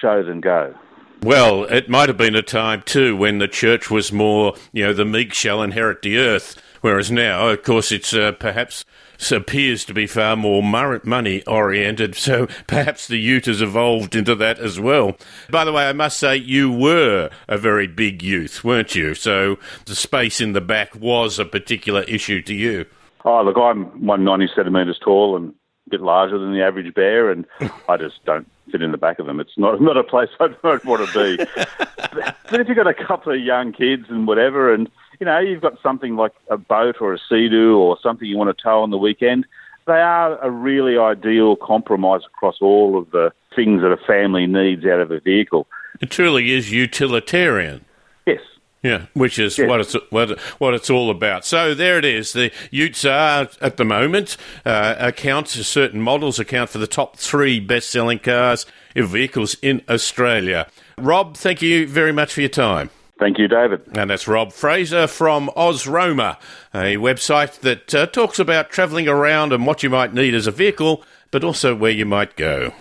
show 0.00 0.22
than 0.22 0.40
go. 0.40 0.74
Well, 1.22 1.64
it 1.64 1.88
might 1.88 2.08
have 2.08 2.18
been 2.18 2.36
a 2.36 2.42
time 2.42 2.82
too 2.84 3.16
when 3.16 3.38
the 3.38 3.48
church 3.48 3.90
was 3.90 4.12
more, 4.12 4.54
you 4.72 4.84
know, 4.84 4.92
the 4.92 5.04
meek 5.04 5.32
shall 5.32 5.62
inherit 5.62 6.02
the 6.02 6.18
earth, 6.18 6.60
whereas 6.82 7.10
now, 7.10 7.48
of 7.48 7.62
course, 7.62 7.90
it's 7.90 8.14
uh, 8.14 8.32
perhaps 8.32 8.84
appears 9.32 9.84
to 9.84 9.94
be 9.94 10.06
far 10.06 10.36
more 10.36 10.62
money 10.62 11.42
oriented. 11.46 12.14
So 12.14 12.46
perhaps 12.66 13.06
the 13.06 13.18
Ute 13.18 13.46
has 13.46 13.62
evolved 13.62 14.14
into 14.14 14.34
that 14.36 14.58
as 14.58 14.78
well. 14.78 15.16
By 15.50 15.64
the 15.64 15.72
way, 15.72 15.88
I 15.88 15.92
must 15.92 16.18
say 16.18 16.36
you 16.36 16.70
were 16.70 17.30
a 17.48 17.58
very 17.58 17.86
big 17.86 18.22
youth, 18.22 18.62
weren't 18.64 18.94
you? 18.94 19.14
So 19.14 19.58
the 19.86 19.94
space 19.94 20.40
in 20.40 20.52
the 20.52 20.60
back 20.60 20.94
was 20.94 21.38
a 21.38 21.44
particular 21.44 22.02
issue 22.02 22.42
to 22.42 22.54
you. 22.54 22.86
Oh, 23.24 23.42
look, 23.42 23.56
I'm 23.56 23.84
190 24.06 24.52
centimetres 24.54 25.00
tall 25.02 25.36
and 25.36 25.52
a 25.86 25.90
bit 25.90 26.00
larger 26.00 26.38
than 26.38 26.52
the 26.52 26.62
average 26.62 26.94
bear, 26.94 27.30
and 27.30 27.46
I 27.88 27.96
just 27.96 28.24
don't 28.24 28.48
in 28.82 28.92
the 28.92 28.98
back 28.98 29.18
of 29.18 29.26
them. 29.26 29.40
It's 29.40 29.56
not 29.56 29.80
not 29.88 29.96
a 29.96 30.04
place 30.04 30.28
I 30.40 30.48
don't 30.48 30.84
want 30.84 31.08
to 31.08 31.12
be. 31.12 31.36
but, 31.36 32.36
but 32.50 32.60
if 32.60 32.68
you've 32.68 32.76
got 32.76 32.86
a 32.86 32.94
couple 32.94 33.32
of 33.32 33.40
young 33.40 33.72
kids 33.72 34.04
and 34.08 34.26
whatever, 34.26 34.72
and 34.72 34.88
you 35.20 35.26
know 35.26 35.38
you've 35.38 35.62
got 35.62 35.80
something 35.82 36.16
like 36.16 36.32
a 36.50 36.56
boat 36.56 36.96
or 37.00 37.14
a 37.14 37.18
sea-doo 37.18 37.76
or 37.78 37.98
something 38.02 38.28
you 38.28 38.36
want 38.36 38.56
to 38.56 38.62
tow 38.62 38.82
on 38.82 38.90
the 38.90 38.98
weekend, 38.98 39.46
they 39.86 40.00
are 40.00 40.38
a 40.44 40.50
really 40.50 40.98
ideal 40.98 41.56
compromise 41.56 42.22
across 42.26 42.56
all 42.60 42.98
of 42.98 43.10
the 43.10 43.32
things 43.54 43.82
that 43.82 43.92
a 43.92 43.96
family 43.96 44.46
needs 44.46 44.84
out 44.84 45.00
of 45.00 45.10
a 45.10 45.20
vehicle. 45.20 45.66
It 46.00 46.10
truly 46.10 46.52
is 46.52 46.70
utilitarian. 46.70 47.84
Yes. 48.26 48.40
Yeah, 48.86 49.06
which 49.14 49.38
is 49.38 49.58
Yeah. 49.58 49.66
what 49.66 49.80
it's 49.80 49.96
what 50.10 50.38
what 50.58 50.74
it's 50.74 50.90
all 50.90 51.10
about. 51.10 51.44
So 51.44 51.74
there 51.74 51.98
it 51.98 52.04
is. 52.04 52.32
The 52.32 52.52
Utes 52.70 53.04
are 53.04 53.48
at 53.60 53.76
the 53.76 53.84
moment 53.84 54.36
uh, 54.64 54.94
accounts 54.98 55.54
certain 55.66 56.00
models 56.00 56.38
account 56.38 56.70
for 56.70 56.78
the 56.78 56.86
top 56.86 57.16
three 57.16 57.58
best-selling 57.60 58.20
cars 58.20 58.66
vehicles 59.10 59.56
in 59.62 59.82
Australia. 59.88 60.66
Rob, 60.98 61.36
thank 61.36 61.60
you 61.60 61.86
very 61.86 62.12
much 62.12 62.32
for 62.32 62.40
your 62.40 62.48
time. 62.48 62.90
Thank 63.18 63.38
you, 63.38 63.48
David. 63.48 63.80
And 63.94 64.10
that's 64.10 64.28
Rob 64.28 64.52
Fraser 64.52 65.06
from 65.06 65.48
Ozroamer, 65.56 66.36
a 66.74 66.96
website 66.96 67.60
that 67.60 67.94
uh, 67.94 68.06
talks 68.06 68.38
about 68.38 68.70
travelling 68.70 69.08
around 69.08 69.52
and 69.52 69.66
what 69.66 69.82
you 69.82 69.88
might 69.90 70.12
need 70.12 70.34
as 70.34 70.46
a 70.46 70.50
vehicle, 70.50 71.02
but 71.30 71.42
also 71.42 71.74
where 71.74 71.90
you 71.90 72.04
might 72.06 72.36
go. 72.36 72.72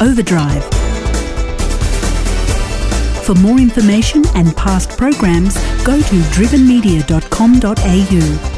Overdrive. 0.00 0.64
For 3.22 3.34
more 3.36 3.58
information 3.58 4.24
and 4.34 4.54
past 4.56 4.98
programs, 4.98 5.54
go 5.84 6.00
to 6.00 6.16
drivenmedia.com.au. 6.34 8.51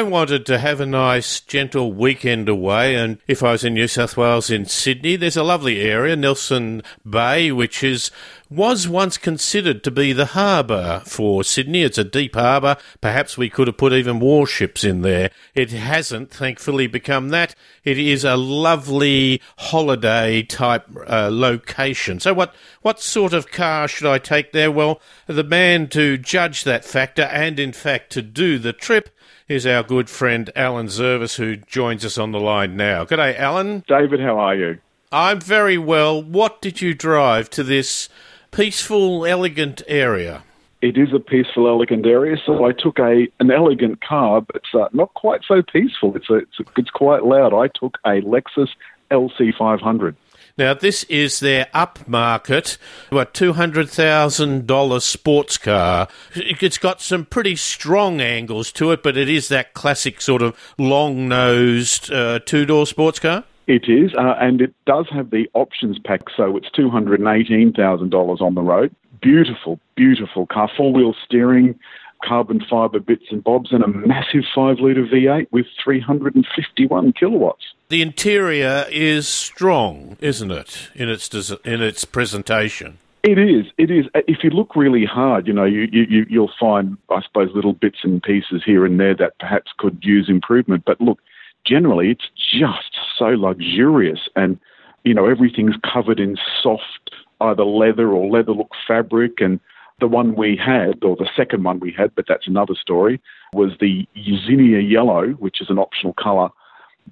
I 0.00 0.02
wanted 0.02 0.46
to 0.46 0.56
have 0.56 0.80
a 0.80 0.86
nice, 0.86 1.40
gentle 1.40 1.92
weekend 1.92 2.48
away, 2.48 2.94
and 2.94 3.18
if 3.28 3.42
I 3.42 3.52
was 3.52 3.64
in 3.64 3.74
New 3.74 3.86
South 3.86 4.16
Wales 4.16 4.48
in 4.48 4.64
Sydney, 4.64 5.14
there's 5.16 5.36
a 5.36 5.42
lovely 5.42 5.82
area, 5.82 6.16
Nelson 6.16 6.82
Bay, 7.06 7.52
which 7.52 7.84
is 7.84 8.10
was 8.48 8.88
once 8.88 9.18
considered 9.18 9.84
to 9.84 9.90
be 9.90 10.14
the 10.14 10.26
harbour 10.26 11.02
for 11.04 11.44
Sydney. 11.44 11.82
It's 11.82 11.98
a 11.98 12.02
deep 12.02 12.34
harbour. 12.34 12.78
Perhaps 13.02 13.36
we 13.36 13.50
could 13.50 13.66
have 13.66 13.76
put 13.76 13.92
even 13.92 14.20
warships 14.20 14.84
in 14.84 15.02
there. 15.02 15.32
It 15.54 15.70
hasn't, 15.70 16.30
thankfully, 16.30 16.86
become 16.86 17.28
that. 17.28 17.54
It 17.84 17.98
is 17.98 18.24
a 18.24 18.38
lovely 18.38 19.42
holiday 19.58 20.42
type 20.42 20.86
uh, 21.06 21.28
location. 21.30 22.20
So, 22.20 22.32
what 22.32 22.54
what 22.80 23.02
sort 23.02 23.34
of 23.34 23.50
car 23.50 23.86
should 23.86 24.08
I 24.08 24.16
take 24.16 24.52
there? 24.52 24.72
Well, 24.72 24.98
the 25.26 25.44
man 25.44 25.88
to 25.88 26.16
judge 26.16 26.64
that 26.64 26.86
factor, 26.86 27.24
and 27.24 27.60
in 27.60 27.74
fact 27.74 28.10
to 28.12 28.22
do 28.22 28.58
the 28.58 28.72
trip 28.72 29.10
is 29.50 29.66
our 29.66 29.82
good 29.82 30.08
friend 30.08 30.50
Alan 30.54 30.86
Zurvas, 30.86 31.36
who 31.36 31.56
joins 31.56 32.04
us 32.04 32.16
on 32.16 32.32
the 32.32 32.40
line 32.40 32.76
now. 32.76 33.04
Good 33.04 33.16
day, 33.16 33.36
Alan. 33.36 33.82
David, 33.88 34.20
how 34.20 34.38
are 34.38 34.54
you? 34.54 34.78
I'm 35.10 35.40
very 35.40 35.76
well. 35.76 36.22
What 36.22 36.62
did 36.62 36.80
you 36.80 36.94
drive 36.94 37.50
to 37.50 37.64
this 37.64 38.08
peaceful, 38.52 39.26
elegant 39.26 39.82
area? 39.88 40.44
it 40.82 40.96
is 40.96 41.12
a 41.12 41.18
peaceful, 41.18 41.68
elegant 41.68 42.06
area. 42.06 42.36
So 42.44 42.64
I 42.64 42.72
took 42.72 42.98
a 42.98 43.28
an 43.38 43.50
elegant 43.50 44.00
car, 44.00 44.40
but 44.40 44.56
it's 44.56 44.74
uh, 44.74 44.88
not 44.92 45.12
quite 45.14 45.42
so 45.46 45.62
peaceful. 45.62 46.16
It's 46.16 46.30
a, 46.30 46.36
it's 46.36 46.60
a, 46.60 46.64
it's 46.78 46.90
quite 46.90 47.24
loud. 47.24 47.52
I 47.52 47.68
took 47.68 47.98
a 48.04 48.22
Lexus 48.22 48.68
LC500. 49.10 50.14
Now, 50.58 50.74
this 50.74 51.04
is 51.04 51.40
their 51.40 51.66
upmarket, 51.74 52.76
what, 53.10 53.34
$200,000 53.34 55.02
sports 55.02 55.58
car. 55.58 56.08
It's 56.34 56.78
got 56.78 57.00
some 57.00 57.24
pretty 57.24 57.56
strong 57.56 58.20
angles 58.20 58.72
to 58.72 58.92
it, 58.92 59.02
but 59.02 59.16
it 59.16 59.28
is 59.28 59.48
that 59.48 59.74
classic 59.74 60.20
sort 60.20 60.42
of 60.42 60.56
long 60.78 61.28
nosed 61.28 62.12
uh, 62.12 62.40
two 62.40 62.66
door 62.66 62.86
sports 62.86 63.18
car? 63.18 63.44
It 63.66 63.88
is, 63.88 64.12
uh, 64.18 64.34
and 64.40 64.60
it 64.60 64.74
does 64.84 65.06
have 65.12 65.30
the 65.30 65.48
options 65.54 65.98
pack, 66.00 66.22
so 66.36 66.56
it's 66.56 66.68
$218,000 66.70 68.40
on 68.40 68.54
the 68.54 68.62
road. 68.62 68.94
Beautiful, 69.22 69.78
beautiful 69.94 70.46
car, 70.46 70.68
four 70.76 70.92
wheel 70.92 71.14
steering, 71.24 71.78
carbon 72.24 72.62
fibre 72.68 73.00
bits 73.00 73.24
and 73.30 73.42
bobs, 73.42 73.72
and 73.72 73.82
a 73.82 73.88
massive 73.88 74.44
5 74.54 74.78
litre 74.80 75.06
V8 75.06 75.48
with 75.50 75.66
351 75.82 77.12
kilowatts. 77.12 77.64
The 77.88 78.02
interior 78.02 78.86
is 78.90 79.26
strong, 79.26 80.16
isn't 80.20 80.50
it, 80.50 80.90
in 80.94 81.08
its, 81.08 81.32
in 81.64 81.82
its 81.82 82.04
presentation? 82.04 82.98
It 83.22 83.38
is. 83.38 83.66
It 83.76 83.90
is. 83.90 84.06
Uh, 84.14 84.20
if 84.26 84.38
you 84.42 84.50
look 84.50 84.74
really 84.74 85.04
hard, 85.04 85.46
you 85.46 85.52
know, 85.52 85.64
you, 85.64 85.88
you, 85.92 86.24
you'll 86.28 86.52
find, 86.58 86.96
I 87.10 87.20
suppose, 87.22 87.50
little 87.54 87.74
bits 87.74 87.98
and 88.02 88.22
pieces 88.22 88.62
here 88.64 88.86
and 88.86 88.98
there 88.98 89.14
that 89.16 89.38
perhaps 89.38 89.72
could 89.76 89.98
use 90.02 90.28
improvement. 90.30 90.84
But 90.86 91.00
look, 91.00 91.18
generally, 91.66 92.10
it's 92.10 92.30
just 92.36 92.96
so 93.18 93.26
luxurious 93.26 94.20
and, 94.36 94.58
you 95.04 95.12
know, 95.12 95.26
everything's 95.26 95.76
covered 95.92 96.18
in 96.18 96.38
soft, 96.62 97.10
either 97.42 97.64
leather 97.64 98.10
or 98.10 98.30
leather 98.30 98.52
look 98.52 98.70
fabric 98.88 99.40
and 99.40 99.60
the 100.00 100.08
one 100.08 100.34
we 100.34 100.56
had, 100.56 101.02
or 101.04 101.16
the 101.16 101.28
second 101.36 101.64
one 101.64 101.80
we 101.80 101.92
had, 101.92 102.14
but 102.14 102.24
that's 102.28 102.46
another 102.46 102.74
story, 102.74 103.20
was 103.52 103.72
the 103.80 104.06
Zinnia 104.16 104.80
Yellow, 104.80 105.30
which 105.32 105.60
is 105.60 105.70
an 105.70 105.78
optional 105.78 106.14
colour 106.14 106.50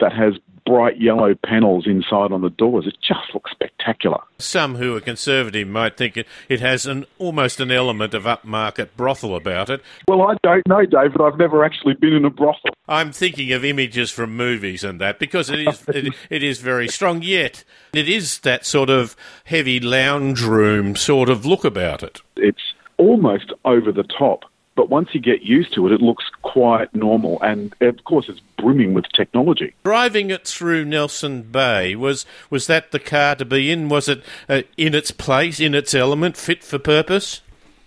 that 0.01 0.13
has 0.13 0.35
bright 0.69 1.01
yellow 1.01 1.35
panels 1.47 1.87
inside 1.87 2.31
on 2.31 2.43
the 2.43 2.51
doors. 2.51 2.87
It 2.87 2.97
just 3.01 3.33
looks 3.33 3.51
spectacular. 3.51 4.19
Some 4.39 4.77
who 4.77 4.95
are 4.95 5.01
conservative 5.01 5.67
might 5.67 5.97
think 5.97 6.17
it, 6.17 6.27
it 6.49 6.61
has 6.61 6.85
an 6.85 7.07
almost 7.19 7.59
an 7.59 7.71
element 7.71 8.13
of 8.13 8.25
upmarket 8.25 8.91
brothel 8.97 9.35
about 9.35 9.71
it. 9.71 9.81
Well, 10.07 10.23
I 10.23 10.37
don't 10.43 10.67
know, 10.69 10.85
David. 10.85 11.21
I've 11.21 11.39
never 11.39 11.65
actually 11.65 11.95
been 11.95 12.13
in 12.13 12.25
a 12.25 12.31
brothel. 12.31 12.71
I'm 12.87 13.13
thinking 13.13 13.51
of 13.53 13.65
images 13.65 14.11
from 14.11 14.37
movies 14.37 14.85
and 14.85 15.01
that 15.01 15.19
because 15.19 15.49
it 15.49 15.61
is 15.61 15.83
it, 15.89 16.15
it 16.29 16.43
is 16.43 16.61
very 16.61 16.89
strong. 16.89 17.23
Yet 17.23 17.65
it 17.95 18.09
is 18.09 18.41
that 18.41 18.67
sort 18.67 18.91
of 18.91 19.17
heavy 19.45 19.81
lounge 19.81 20.43
room 20.43 20.97
sort 20.97 21.31
of 21.31 21.47
look 21.47 21.65
about 21.65 22.03
it. 22.03 22.21
It's 22.37 22.75
almost 22.99 23.53
over 23.65 23.91
the 23.91 24.03
top. 24.03 24.45
But 24.77 24.91
once 24.91 25.09
you 25.13 25.21
get 25.21 25.43
used 25.43 25.75
to 25.75 25.87
it, 25.89 25.93
it 25.93 26.01
looks 26.01 26.25
quite 26.43 26.95
normal. 26.95 27.43
And 27.43 27.75
of 27.81 28.05
course, 28.05 28.29
it's 28.29 28.41
brimming 28.59 28.95
with 28.95 29.07
technology. 29.13 29.75
Driving 29.83 30.31
it 30.31 30.47
through 30.47 30.85
Nelson 30.85 31.43
Bay, 31.43 31.97
was, 31.97 32.27
was 32.49 32.69
that 32.69 32.93
the 32.93 33.01
car 33.01 33.35
to 33.35 33.45
be 33.45 33.73
in? 33.73 33.89
Was 33.89 34.09
it 34.09 34.23
uh, 34.49 34.63
in 34.77 34.95
its 34.95 35.11
place, 35.11 35.59
in 35.59 35.75
its 35.75 35.95
element, 35.95 36.37
fit 36.37 36.63
for 36.63 36.79
purpose? 36.79 37.41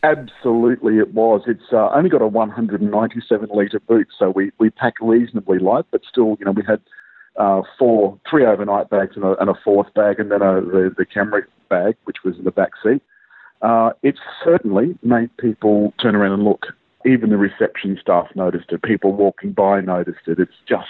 Absolutely, 0.04 0.98
it 0.98 1.14
was. 1.14 1.44
It's 1.48 1.72
uh, 1.72 1.90
only 1.94 2.10
got 2.10 2.22
a 2.22 2.28
197 2.28 3.50
litre 3.54 3.80
boot, 3.80 4.08
so 4.18 4.32
we, 4.32 4.52
we 4.58 4.70
pack 4.72 4.96
reasonably 5.00 5.60
light, 5.60 5.86
but 5.92 6.02
still, 6.10 6.36
you 6.40 6.46
know, 6.46 6.52
we 6.52 6.64
had 6.68 6.82
uh, 7.38 7.62
four, 7.78 8.20
three 8.30 8.46
overnight 8.46 8.90
bags 8.90 9.16
and 9.16 9.24
a, 9.24 9.40
and 9.40 9.50
a 9.50 9.54
fourth 9.64 9.94
bag, 9.94 10.20
and 10.20 10.32
then 10.32 10.42
a, 10.42 10.60
the, 10.60 10.94
the 10.98 11.06
Camry 11.06 11.44
bag, 11.70 11.96
which 12.06 12.18
was 12.26 12.38
in 12.38 12.44
the 12.44 12.52
back 12.52 12.72
seat. 12.84 13.02
Uh, 13.62 13.92
it 14.02 14.16
certainly 14.44 14.98
made 15.04 15.36
people 15.38 15.94
turn 16.02 16.16
around 16.16 16.34
and 16.34 16.44
look. 16.44 16.68
Even 17.06 17.30
the 17.30 17.38
reception 17.38 17.98
staff 18.02 18.28
noticed 18.36 18.72
it. 18.72 18.82
People 18.84 19.14
walking 19.14 19.52
by 19.52 19.82
noticed 19.82 20.28
it. 20.28 20.40
It's 20.40 20.52
just, 20.68 20.90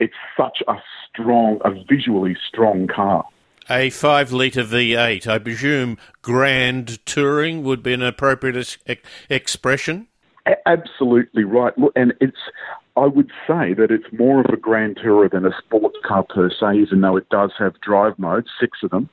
it's 0.00 0.14
such 0.36 0.62
a 0.66 0.74
strong, 1.08 1.60
a 1.64 1.70
visually 1.88 2.36
strong 2.48 2.86
car. 2.88 3.24
A 3.70 3.90
5 3.90 4.32
litre 4.32 4.64
V8, 4.64 5.26
I 5.26 5.38
presume 5.38 5.98
grand 6.22 7.04
touring 7.04 7.62
would 7.64 7.82
be 7.82 7.92
an 7.92 8.02
appropriate 8.02 8.78
ex- 8.86 9.02
expression? 9.28 10.08
A- 10.46 10.68
absolutely 10.68 11.44
right. 11.44 11.76
Look, 11.76 11.92
and 11.94 12.14
it's, 12.20 12.38
I 12.96 13.06
would 13.06 13.30
say 13.46 13.74
that 13.74 13.90
it's 13.90 14.10
more 14.18 14.40
of 14.40 14.46
a 14.46 14.56
grand 14.56 14.96
tourer 14.96 15.30
than 15.30 15.44
a 15.44 15.52
sports 15.58 15.98
car 16.04 16.24
per 16.24 16.50
se, 16.50 16.78
even 16.78 17.02
though 17.02 17.16
it 17.16 17.28
does 17.28 17.52
have 17.58 17.78
drive 17.80 18.18
modes, 18.18 18.48
six 18.58 18.78
of 18.82 18.90
them. 18.90 19.10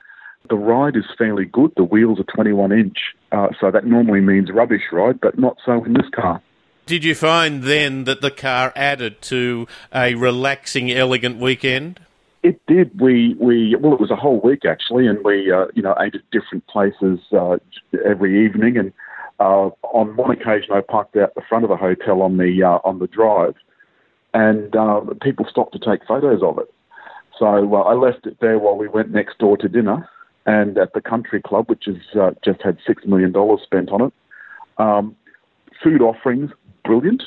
The 0.49 0.55
ride 0.55 0.95
is 0.95 1.05
fairly 1.17 1.45
good. 1.45 1.71
The 1.75 1.83
wheels 1.83 2.19
are 2.19 2.35
21 2.35 2.71
inch, 2.71 2.97
uh, 3.31 3.47
so 3.59 3.71
that 3.71 3.85
normally 3.85 4.21
means 4.21 4.51
rubbish 4.51 4.83
ride, 4.91 5.19
but 5.21 5.39
not 5.39 5.57
so 5.65 5.83
in 5.83 5.93
this 5.93 6.09
car. 6.13 6.41
Did 6.85 7.03
you 7.03 7.15
find 7.15 7.63
then 7.63 8.03
that 8.03 8.21
the 8.21 8.29
car 8.29 8.71
added 8.75 9.21
to 9.23 9.67
a 9.93 10.13
relaxing, 10.13 10.91
elegant 10.91 11.37
weekend? 11.37 11.99
It 12.43 12.61
did. 12.67 13.01
We 13.01 13.35
we 13.39 13.75
well, 13.75 13.93
it 13.93 13.99
was 13.99 14.11
a 14.11 14.15
whole 14.15 14.39
week 14.39 14.65
actually, 14.65 15.07
and 15.07 15.23
we 15.23 15.51
uh, 15.51 15.65
you 15.73 15.81
know 15.81 15.95
ate 15.99 16.13
at 16.13 16.21
different 16.31 16.67
places 16.67 17.19
uh, 17.31 17.57
every 18.05 18.45
evening. 18.45 18.77
And 18.77 18.93
uh, 19.39 19.71
on 19.81 20.15
one 20.15 20.29
occasion, 20.29 20.73
I 20.73 20.81
parked 20.81 21.17
out 21.17 21.33
the 21.33 21.41
front 21.49 21.63
of 21.63 21.71
the 21.71 21.75
hotel 21.75 22.21
on 22.21 22.37
the 22.37 22.61
uh, 22.61 22.87
on 22.87 22.99
the 22.99 23.07
drive, 23.07 23.55
and 24.35 24.75
uh, 24.75 25.01
people 25.23 25.47
stopped 25.49 25.73
to 25.73 25.79
take 25.79 26.05
photos 26.07 26.43
of 26.43 26.59
it. 26.59 26.71
So 27.39 27.47
uh, 27.47 27.81
I 27.81 27.93
left 27.93 28.27
it 28.27 28.37
there 28.39 28.59
while 28.59 28.77
we 28.77 28.87
went 28.87 29.09
next 29.09 29.39
door 29.39 29.57
to 29.57 29.67
dinner, 29.67 30.07
and 30.45 30.77
at 30.77 30.93
the 30.93 31.01
country 31.01 31.41
club, 31.41 31.69
which 31.69 31.85
has 31.85 31.95
uh, 32.19 32.31
just 32.43 32.61
had 32.61 32.77
six 32.85 33.03
million 33.05 33.31
dollars 33.31 33.61
spent 33.63 33.89
on 33.91 34.01
it. 34.03 34.13
Um, 34.77 35.15
food 35.83 36.01
offerings, 36.01 36.51
brilliant. 36.83 37.23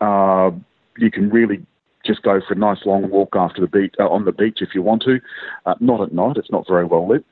Uh, 0.00 0.50
you 0.98 1.10
can 1.10 1.30
really 1.30 1.64
just 2.04 2.22
go 2.22 2.40
for 2.46 2.54
a 2.54 2.58
nice 2.58 2.78
long 2.86 3.10
walk 3.10 3.34
after 3.36 3.60
the 3.60 3.66
beach 3.66 3.94
uh, 4.00 4.08
on 4.08 4.24
the 4.24 4.32
beach 4.32 4.58
if 4.60 4.70
you 4.74 4.82
want 4.82 5.02
to. 5.02 5.20
Uh, 5.66 5.74
not 5.80 6.00
at 6.00 6.12
night; 6.12 6.36
it's 6.36 6.50
not 6.50 6.66
very 6.68 6.84
well 6.84 7.08
lit, 7.08 7.24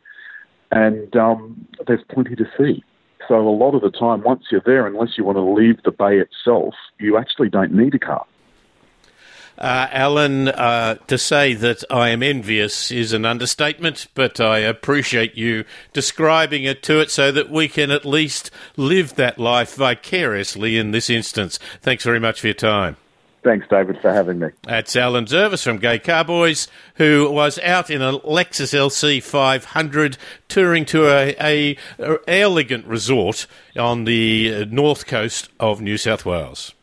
and 0.71 1.15
um, 1.17 1.67
there's 1.87 2.05
plenty 2.11 2.37
to 2.37 2.45
see. 2.57 2.85
So 3.27 3.37
a 3.37 3.51
lot 3.51 3.75
of 3.75 3.83
the 3.83 3.91
time, 3.91 4.23
once 4.23 4.45
you're 4.51 4.63
there, 4.65 4.87
unless 4.87 5.19
you 5.19 5.25
want 5.25 5.37
to 5.37 5.43
leave 5.43 5.83
the 5.83 5.91
bay 5.91 6.19
itself, 6.19 6.75
you 6.99 7.19
actually 7.19 7.51
don't 7.51 7.73
need 7.73 7.95
a 7.95 7.99
car. 7.99 8.25
Uh, 9.59 9.89
Alan, 9.91 10.47
uh, 10.49 10.95
to 11.09 11.19
say 11.19 11.53
that 11.53 11.83
I 11.91 12.11
am 12.11 12.23
envious 12.23 12.93
is 12.93 13.13
an 13.13 13.25
understatement, 13.25 14.07
but 14.15 14.41
I 14.41 14.59
appreciate 14.59 15.35
you 15.35 15.65
describing 15.93 16.63
it 16.63 16.81
to 16.85 17.01
it 17.01 17.11
so 17.11 17.33
that 17.33 17.51
we 17.51 17.67
can 17.67 17.91
at 17.91 18.05
least 18.05 18.53
live 18.77 19.17
that 19.17 19.37
life 19.41 19.75
vicariously 19.75 20.79
in 20.79 20.93
this 20.93 21.11
instance. 21.11 21.59
Thanks 21.83 22.05
very 22.05 22.21
much 22.21 22.41
for 22.41 22.47
your 22.47 22.55
time. 22.55 22.99
Thanks, 23.43 23.67
David, 23.69 23.99
for 24.01 24.13
having 24.13 24.39
me. 24.39 24.49
That's 24.63 24.95
Alan 24.95 25.25
Zurvas 25.25 25.65
from 25.65 25.79
Gay 25.79 25.99
Carboys, 25.99 26.69
who 26.95 27.29
was 27.29 27.59
out 27.61 27.91
in 27.91 28.01
a 28.01 28.19
Lexus 28.21 28.73
LC 28.73 29.21
500 29.21 30.19
touring 30.47 30.85
to 30.87 31.09
a, 31.09 31.35
a, 31.41 31.77
a 31.99 32.19
elegant 32.29 32.87
resort 32.87 33.49
on 33.77 34.05
the 34.05 34.67
north 34.67 35.07
coast 35.07 35.49
of 35.59 35.81
New 35.81 35.97
South 35.97 36.25
Wales. 36.25 36.75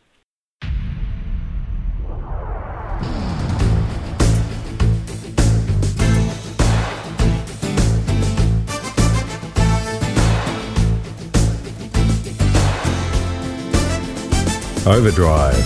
Overdrive. 14.86 15.64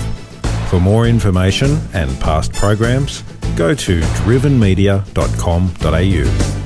For 0.69 0.81
more 0.81 1.07
information 1.07 1.79
and 1.93 2.19
past 2.21 2.53
programs, 2.53 3.23
go 3.57 3.75
to 3.75 4.01
drivenmedia.com.au. 4.01 6.61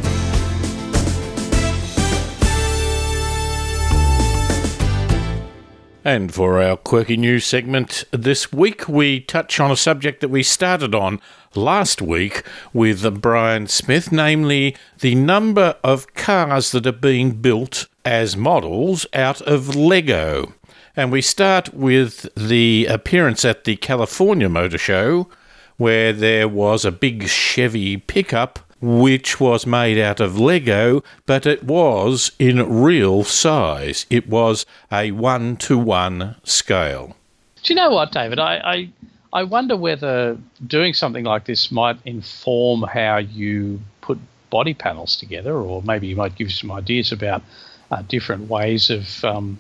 And 6.07 6.35
for 6.35 6.63
our 6.63 6.77
quirky 6.77 7.17
news 7.17 7.47
segment 7.47 8.05
this 8.11 8.53
week, 8.53 8.91
we 8.91 9.21
touch 9.21 9.59
on 9.59 9.71
a 9.71 9.77
subject 9.77 10.21
that 10.21 10.29
we 10.29 10.43
started 10.43 10.95
on 10.95 11.19
last 11.55 12.03
week 12.03 12.43
with 12.75 13.23
Brian 13.23 13.69
Smith, 13.69 14.13
namely 14.13 14.77
the 15.01 15.15
number 15.15 15.77
of 15.83 16.13
cars 16.13 16.73
that 16.73 16.87
are 16.87 16.93
being 16.93 17.41
built 17.41 17.87
as 18.05 18.37
models 18.37 19.07
out 19.15 19.41
of 19.43 19.75
Lego. 19.75 20.53
And 20.97 21.11
we 21.11 21.23
start 21.23 21.75
with 21.75 22.29
the 22.37 22.87
appearance 22.87 23.45
at 23.45 23.65
the 23.65 23.77
California 23.77 24.49
Motor 24.49 24.79
Show, 24.79 25.29
where 25.77 26.13
there 26.13 26.47
was 26.47 26.85
a 26.85 26.93
big 26.93 27.29
Chevy 27.29 27.97
pickup 27.97 28.61
which 28.81 29.41
was 29.41 29.67
made 29.67 29.99
out 29.99 30.21
of 30.21 30.39
Lego, 30.39 31.03
but 31.27 31.47
it 31.47 31.65
was 31.65 32.31
in 32.39 32.83
real 32.83 33.25
size. 33.25 34.07
It 34.11 34.29
was 34.29 34.67
a 34.93 35.11
one 35.11 35.57
to 35.59 35.79
one 35.79 36.37
scale. 36.45 37.17
Do 37.63 37.73
you 37.73 37.77
know 37.77 37.91
what, 37.91 38.13
David? 38.13 38.39
I, 38.39 38.57
I, 38.59 38.89
I 39.33 39.43
wonder 39.43 39.77
whether 39.77 40.37
doing 40.65 40.93
something 40.93 41.25
like 41.25 41.47
this 41.47 41.73
might 41.73 41.97
inform 42.05 42.83
how 42.83 43.17
you 43.17 43.81
put 44.03 44.19
body 44.51 44.75
panels 44.75 45.17
together, 45.17 45.57
or 45.57 45.83
maybe 45.83 46.07
you 46.07 46.15
might 46.15 46.37
give 46.37 46.53
some 46.53 46.71
ideas 46.71 47.11
about 47.11 47.43
uh, 47.91 48.03
different 48.03 48.49
ways 48.49 48.91
of 48.91 49.25
um, 49.25 49.59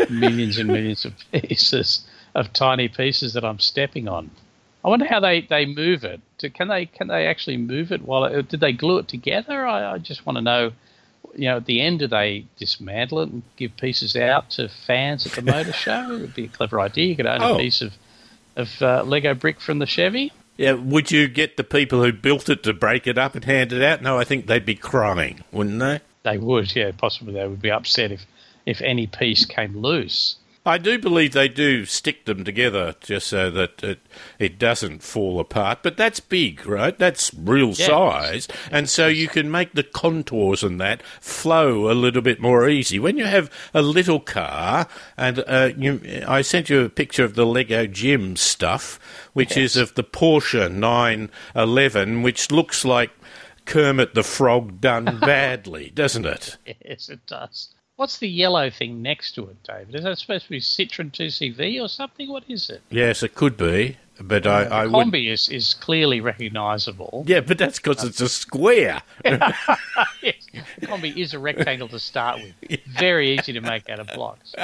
millions 0.09 0.57
and 0.57 0.69
millions 0.69 1.05
of 1.05 1.13
pieces 1.33 2.01
of 2.35 2.53
tiny 2.53 2.89
pieces 2.89 3.33
that 3.35 3.45
I'm 3.45 3.59
stepping 3.59 4.09
on. 4.09 4.31
I 4.85 4.89
wonder 4.89 5.07
how 5.07 5.21
they, 5.21 5.41
they 5.43 5.67
move 5.67 6.05
it. 6.05 6.21
Can 6.55 6.69
they 6.69 6.87
can 6.87 7.09
they 7.09 7.27
actually 7.27 7.57
move 7.57 7.91
it 7.93 8.03
while 8.03 8.25
it, 8.25 8.49
did 8.49 8.61
they 8.61 8.73
glue 8.73 8.99
it 8.99 9.09
together? 9.09 9.67
I, 9.67 9.95
I 9.95 9.99
just 9.99 10.25
want 10.25 10.37
to 10.39 10.43
know. 10.43 10.73
You 11.35 11.51
know, 11.51 11.57
at 11.59 11.67
the 11.67 11.81
end, 11.83 11.99
do 11.99 12.07
they 12.07 12.47
dismantle 12.59 13.21
it 13.21 13.29
and 13.29 13.43
give 13.57 13.77
pieces 13.77 14.17
out 14.17 14.51
to 14.51 14.69
fans 14.69 15.27
at 15.27 15.33
the 15.33 15.43
motor 15.43 15.73
show? 15.85 16.13
It 16.15 16.21
would 16.21 16.35
be 16.35 16.45
a 16.45 16.49
clever 16.49 16.81
idea. 16.81 17.07
You 17.07 17.17
could 17.17 17.27
own 17.27 17.43
Oh. 17.43 17.55
a 17.57 17.59
piece 17.59 17.83
of 17.83 17.93
of 18.57 18.81
uh, 18.83 19.03
Lego 19.05 19.35
brick 19.35 19.61
from 19.61 19.79
the 19.79 19.87
Chevy. 19.87 20.33
Yeah, 20.57 20.73
would 20.73 21.11
you 21.13 21.29
get 21.29 21.57
the 21.57 21.63
people 21.65 22.03
who 22.03 22.13
built 22.13 22.49
it 22.49 22.63
to 22.65 22.73
break 22.73 23.07
it 23.07 23.17
up 23.19 23.35
and 23.37 23.45
hand 23.45 23.73
it 23.73 23.83
out? 23.83 24.03
No, 24.03 24.19
I 24.19 24.25
think 24.25 24.47
they'd 24.47 24.65
be 24.67 24.75
crying, 24.75 25.45
wouldn't 25.53 25.79
they? 25.79 26.01
They 26.25 26.39
would, 26.39 26.75
yeah, 26.75 26.91
possibly 26.97 27.35
they 27.35 27.47
would 27.47 27.63
be 27.63 27.71
upset 27.71 28.11
if 28.13 28.27
if 28.67 28.81
any 28.81 29.07
piece 29.07 29.45
came 29.45 29.77
loose. 29.77 30.37
I 30.69 30.79
do 30.79 30.99
believe 30.99 31.33
they 31.33 31.49
do 31.49 31.85
stick 31.85 32.25
them 32.27 32.45
together 32.45 32.95
just 33.01 33.27
so 33.29 33.51
that 33.51 33.83
it, 33.83 33.99
it 34.39 34.59
doesn't 34.59 35.03
fall 35.03 35.41
apart. 35.41 35.79
But 35.83 35.97
that's 35.97 36.21
big, 36.21 36.67
right? 36.67 36.97
That's 36.97 37.33
real 37.35 37.69
Yeah. 37.71 37.87
size. 37.87 38.49
And 38.71 38.89
so 38.89 39.07
you 39.09 39.27
can 39.29 39.51
make 39.51 39.73
the 39.73 39.83
contours 39.83 40.63
and 40.63 40.81
that 40.81 41.03
flow 41.21 41.91
a 41.91 41.95
little 41.95 42.23
bit 42.23 42.41
more 42.41 42.69
easy. 42.69 42.99
When 42.99 43.17
you 43.17 43.25
have 43.25 43.51
a 43.75 43.83
little 43.83 44.21
car, 44.21 44.87
and 45.17 45.43
uh, 45.47 45.71
you, 45.77 46.23
I 46.29 46.43
sent 46.43 46.69
you 46.71 46.83
a 46.83 46.89
picture 46.89 47.25
of 47.25 47.35
the 47.35 47.47
Lego 47.47 47.87
gym 47.87 48.37
stuff, 48.37 49.01
which 49.33 49.57
is 49.57 49.77
of 49.77 49.95
the 49.95 50.05
Porsche 50.05 50.71
911, 50.71 52.23
which 52.23 52.51
looks 52.51 52.85
like 52.85 53.11
Kermit 53.65 54.15
the 54.15 54.23
Frog 54.23 54.81
done 54.81 55.19
badly, 55.21 55.91
doesn't 55.95 56.27
it? 56.27 56.57
Yes, 56.85 57.09
it 57.09 57.27
does. 57.27 57.75
What's 57.99 58.19
the 58.19 58.29
yellow 58.29 58.71
thing 58.71 59.03
next 59.03 59.33
to 59.33 59.49
it, 59.49 59.57
David? 59.65 59.93
Is 59.97 60.05
that 60.05 60.19
supposed 60.19 60.45
to 60.45 60.51
be 60.51 60.61
Citroen 60.61 61.11
2CV 61.11 61.83
or 61.83 61.89
something? 61.89 62.29
What 62.29 62.45
is 62.47 62.71
it? 62.71 62.81
Yes, 62.91 63.25
it 63.25 63.35
could 63.35 63.57
be. 63.57 63.97
But 64.21 64.47
I, 64.47 64.83
I 64.83 64.85
the 64.85 64.91
would. 64.91 65.09
combi 65.09 65.33
is, 65.33 65.49
is 65.49 65.75
clearly 65.75 66.21
recognisable. 66.21 67.25
Yeah, 67.27 67.41
but 67.41 67.59
that's 67.59 67.81
because 67.81 68.05
it's 68.05 68.21
a 68.21 68.29
square. 68.29 69.03
yes, 69.25 69.43
the 70.79 70.87
combi 70.87 71.17
is 71.17 71.35
a 71.35 71.41
rectangle 71.41 71.89
to 71.89 71.99
start 71.99 72.41
with. 72.41 72.81
Very 72.87 73.37
easy 73.37 73.53
to 73.55 73.61
make 73.61 73.91
out 73.91 73.99
of 73.99 74.07
blocks. 74.15 74.55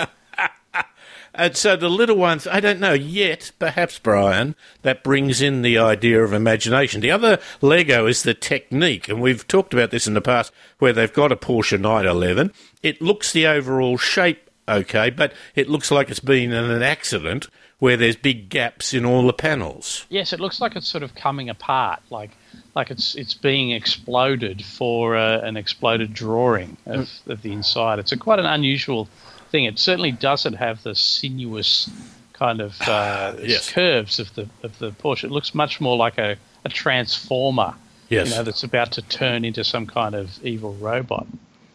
And 1.34 1.56
so 1.56 1.76
the 1.76 1.90
little 1.90 2.16
ones, 2.16 2.46
I 2.46 2.60
don't 2.60 2.78
know 2.78 2.92
yet, 2.92 3.50
perhaps, 3.58 3.98
Brian, 3.98 4.54
that 4.82 5.02
brings 5.02 5.42
in 5.42 5.62
the 5.62 5.78
idea 5.78 6.22
of 6.22 6.32
imagination. 6.32 7.00
The 7.00 7.10
other 7.10 7.40
Lego 7.60 8.06
is 8.06 8.22
the 8.22 8.34
technique, 8.34 9.08
and 9.08 9.20
we've 9.20 9.46
talked 9.48 9.74
about 9.74 9.90
this 9.90 10.06
in 10.06 10.14
the 10.14 10.20
past 10.20 10.52
where 10.78 10.92
they've 10.92 11.12
got 11.12 11.32
a 11.32 11.36
Porsche 11.36 11.80
911. 11.80 12.52
It 12.82 13.02
looks 13.02 13.32
the 13.32 13.46
overall 13.46 13.98
shape 13.98 14.48
okay, 14.68 15.10
but 15.10 15.32
it 15.54 15.68
looks 15.68 15.90
like 15.90 16.10
it's 16.10 16.20
been 16.20 16.52
in 16.52 16.70
an 16.70 16.82
accident 16.82 17.48
where 17.78 17.96
there's 17.96 18.16
big 18.16 18.48
gaps 18.48 18.94
in 18.94 19.04
all 19.04 19.26
the 19.26 19.32
panels. 19.32 20.06
Yes, 20.08 20.32
it 20.32 20.40
looks 20.40 20.60
like 20.60 20.76
it's 20.76 20.86
sort 20.86 21.02
of 21.02 21.14
coming 21.14 21.50
apart, 21.50 22.00
like 22.10 22.30
like 22.74 22.90
it's 22.90 23.14
it's 23.14 23.34
being 23.34 23.72
exploded 23.72 24.64
for 24.64 25.16
uh, 25.16 25.40
an 25.40 25.56
exploded 25.56 26.14
drawing 26.14 26.76
of, 26.86 27.10
of 27.26 27.42
the 27.42 27.52
inside. 27.52 27.98
It's 27.98 28.12
a 28.12 28.16
quite 28.16 28.38
an 28.38 28.46
unusual 28.46 29.08
thing. 29.54 29.64
It 29.66 29.78
certainly 29.78 30.10
doesn't 30.10 30.54
have 30.54 30.82
the 30.82 30.94
sinuous 30.96 31.88
kind 32.32 32.60
of 32.60 32.80
uh, 32.82 33.34
Yes. 33.42 33.70
curves 33.70 34.18
of 34.18 34.34
the 34.34 34.48
of 34.64 34.76
the 34.80 34.90
Porsche. 34.90 35.24
It 35.24 35.30
looks 35.30 35.54
much 35.54 35.80
more 35.80 35.96
like 35.96 36.18
a, 36.18 36.36
a 36.64 36.68
transformer. 36.68 37.74
Yes. 38.08 38.30
You 38.30 38.34
know, 38.36 38.42
that's 38.42 38.64
about 38.64 38.90
to 38.92 39.02
turn 39.02 39.44
into 39.44 39.62
some 39.62 39.86
kind 39.86 40.14
of 40.16 40.44
evil 40.44 40.74
robot. 40.74 41.26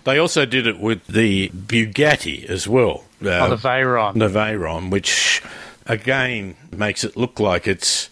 They 0.04 0.18
also 0.18 0.46
did 0.46 0.68
it 0.68 0.80
with 0.80 1.08
the 1.08 1.50
Bugatti 1.50 2.46
as 2.50 2.68
well. 2.68 3.06
Uh, 3.24 3.30
oh, 3.30 3.50
the 3.56 3.56
Veyron. 3.56 4.14
the 4.20 4.28
Veyron, 4.30 4.90
which 4.92 5.42
again 5.86 6.56
makes 6.76 7.04
it 7.04 7.16
look 7.16 7.40
like 7.40 7.66
it's 7.68 8.10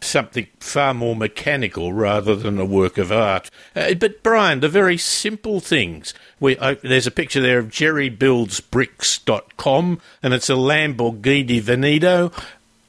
something 0.00 0.46
far 0.60 0.94
more 0.94 1.16
mechanical 1.16 1.92
rather 1.92 2.36
than 2.36 2.58
a 2.58 2.64
work 2.64 2.96
of 2.98 3.12
art. 3.12 3.50
Uh, 3.74 3.94
but 3.94 4.22
Brian, 4.22 4.60
the 4.60 4.68
very 4.68 4.96
simple 4.96 5.58
things. 5.60 6.14
We, 6.40 6.56
uh, 6.58 6.76
there's 6.82 7.06
a 7.06 7.10
picture 7.10 7.40
there 7.40 7.58
of 7.58 7.68
jerrybuildsbricks.com, 7.68 10.00
and 10.22 10.34
it's 10.34 10.50
a 10.50 10.54
Lamborghini 10.54 11.60
Veneno. 11.60 12.32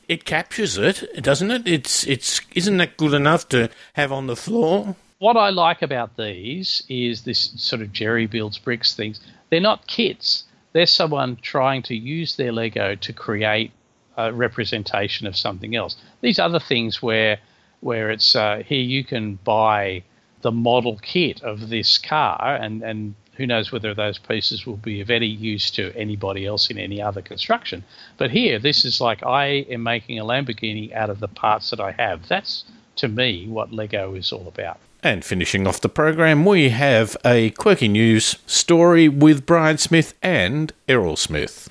It 0.08 0.26
captures 0.26 0.78
it, 0.78 1.04
doesn't 1.22 1.52
it? 1.52 1.68
It's 1.68 2.06
it's 2.08 2.42
isn't 2.56 2.78
that 2.78 2.98
good 2.98 3.14
enough 3.14 3.48
to 3.50 3.70
have 3.94 4.12
on 4.12 4.26
the 4.28 4.36
floor? 4.36 4.96
what 5.20 5.36
I 5.36 5.50
like 5.50 5.82
about 5.82 6.16
these 6.16 6.82
is 6.88 7.24
this 7.24 7.52
sort 7.58 7.82
of 7.82 7.92
Jerry 7.92 8.26
builds 8.26 8.58
bricks 8.58 8.96
things. 8.96 9.20
They're 9.50 9.60
not 9.60 9.86
kits. 9.86 10.46
They're 10.72 10.86
someone 10.86 11.38
trying 11.42 11.84
to 11.84 11.96
use 11.96 12.38
their 12.38 12.52
Lego 12.52 12.96
to 12.96 13.14
create 13.14 13.72
representation 14.34 15.28
of 15.28 15.36
something 15.36 15.76
else. 15.76 15.96
These 16.22 16.40
other 16.40 16.60
things 16.60 17.02
where 17.02 17.40
where 17.82 18.12
it's 18.12 18.36
uh, 18.36 18.62
here 18.66 18.82
you 18.82 19.04
can 19.04 19.36
buy 19.44 20.04
the 20.42 20.52
model 20.52 21.00
kit 21.02 21.42
of 21.44 21.70
this 21.70 21.98
car 21.98 22.58
and 22.62 22.84
and 22.84 23.16
who 23.40 23.48
knows 23.48 23.72
whether 23.72 23.94
those 23.94 24.18
pieces 24.18 24.66
will 24.66 24.76
be 24.76 25.00
of 25.00 25.10
any 25.10 25.26
use 25.26 25.72
to 25.72 25.96
anybody 25.96 26.46
else 26.46 26.70
in 26.70 26.78
any 26.78 27.02
other 27.02 27.22
construction. 27.22 27.86
But 28.18 28.32
here, 28.32 28.60
this 28.60 28.84
is 28.84 29.00
like 29.00 29.26
I 29.26 29.66
am 29.70 29.82
making 29.82 30.20
a 30.20 30.26
Lamborghini 30.26 30.94
out 30.94 31.10
of 31.10 31.22
the 31.22 31.30
parts 31.30 31.70
that 31.70 31.80
I 31.80 31.92
have. 31.92 32.28
That's 32.28 32.66
to 32.98 33.08
me 33.08 33.48
what 33.48 33.72
Lego 33.72 34.14
is 34.14 34.34
all 34.34 34.46
about. 34.50 34.78
And 35.02 35.24
finishing 35.24 35.66
off 35.66 35.80
the 35.80 35.88
program, 35.88 36.44
we 36.44 36.68
have 36.70 37.16
a 37.24 37.52
quirky 37.52 37.88
news 37.88 38.36
story 38.46 39.08
with 39.08 39.46
Brian 39.46 39.78
Smith 39.78 40.14
and 40.22 40.74
Errol 40.90 41.16
Smith. 41.16 41.70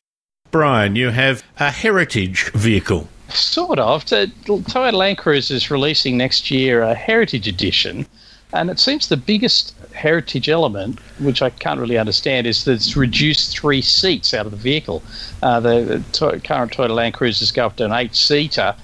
Brian, 0.50 0.96
you 0.96 1.10
have 1.10 1.42
a 1.58 1.70
heritage 1.70 2.50
vehicle. 2.52 3.08
Sort 3.28 3.78
of. 3.78 4.04
Toyota 4.06 4.92
Land 4.92 5.18
Cruiser 5.18 5.54
is 5.54 5.70
releasing 5.70 6.16
next 6.16 6.50
year 6.50 6.82
a 6.82 6.94
Heritage 6.94 7.46
Edition, 7.46 8.06
and 8.54 8.70
it 8.70 8.78
seems 8.78 9.08
the 9.08 9.18
biggest 9.18 9.74
heritage 9.92 10.48
element, 10.48 11.00
which 11.18 11.42
I 11.42 11.50
can't 11.50 11.78
really 11.78 11.98
understand, 11.98 12.46
is 12.46 12.64
that 12.64 12.72
it's 12.72 12.96
reduced 12.96 13.58
three 13.58 13.82
seats 13.82 14.32
out 14.32 14.46
of 14.46 14.52
the 14.52 14.58
vehicle. 14.58 15.02
Uh, 15.42 15.60
the 15.60 16.02
to- 16.12 16.40
current 16.40 16.72
Toyota 16.72 16.94
Land 16.94 17.14
Cruisers 17.14 17.52
go 17.52 17.66
up 17.66 17.76
to 17.76 17.84
an 17.84 17.92
eight-seater. 17.92 18.74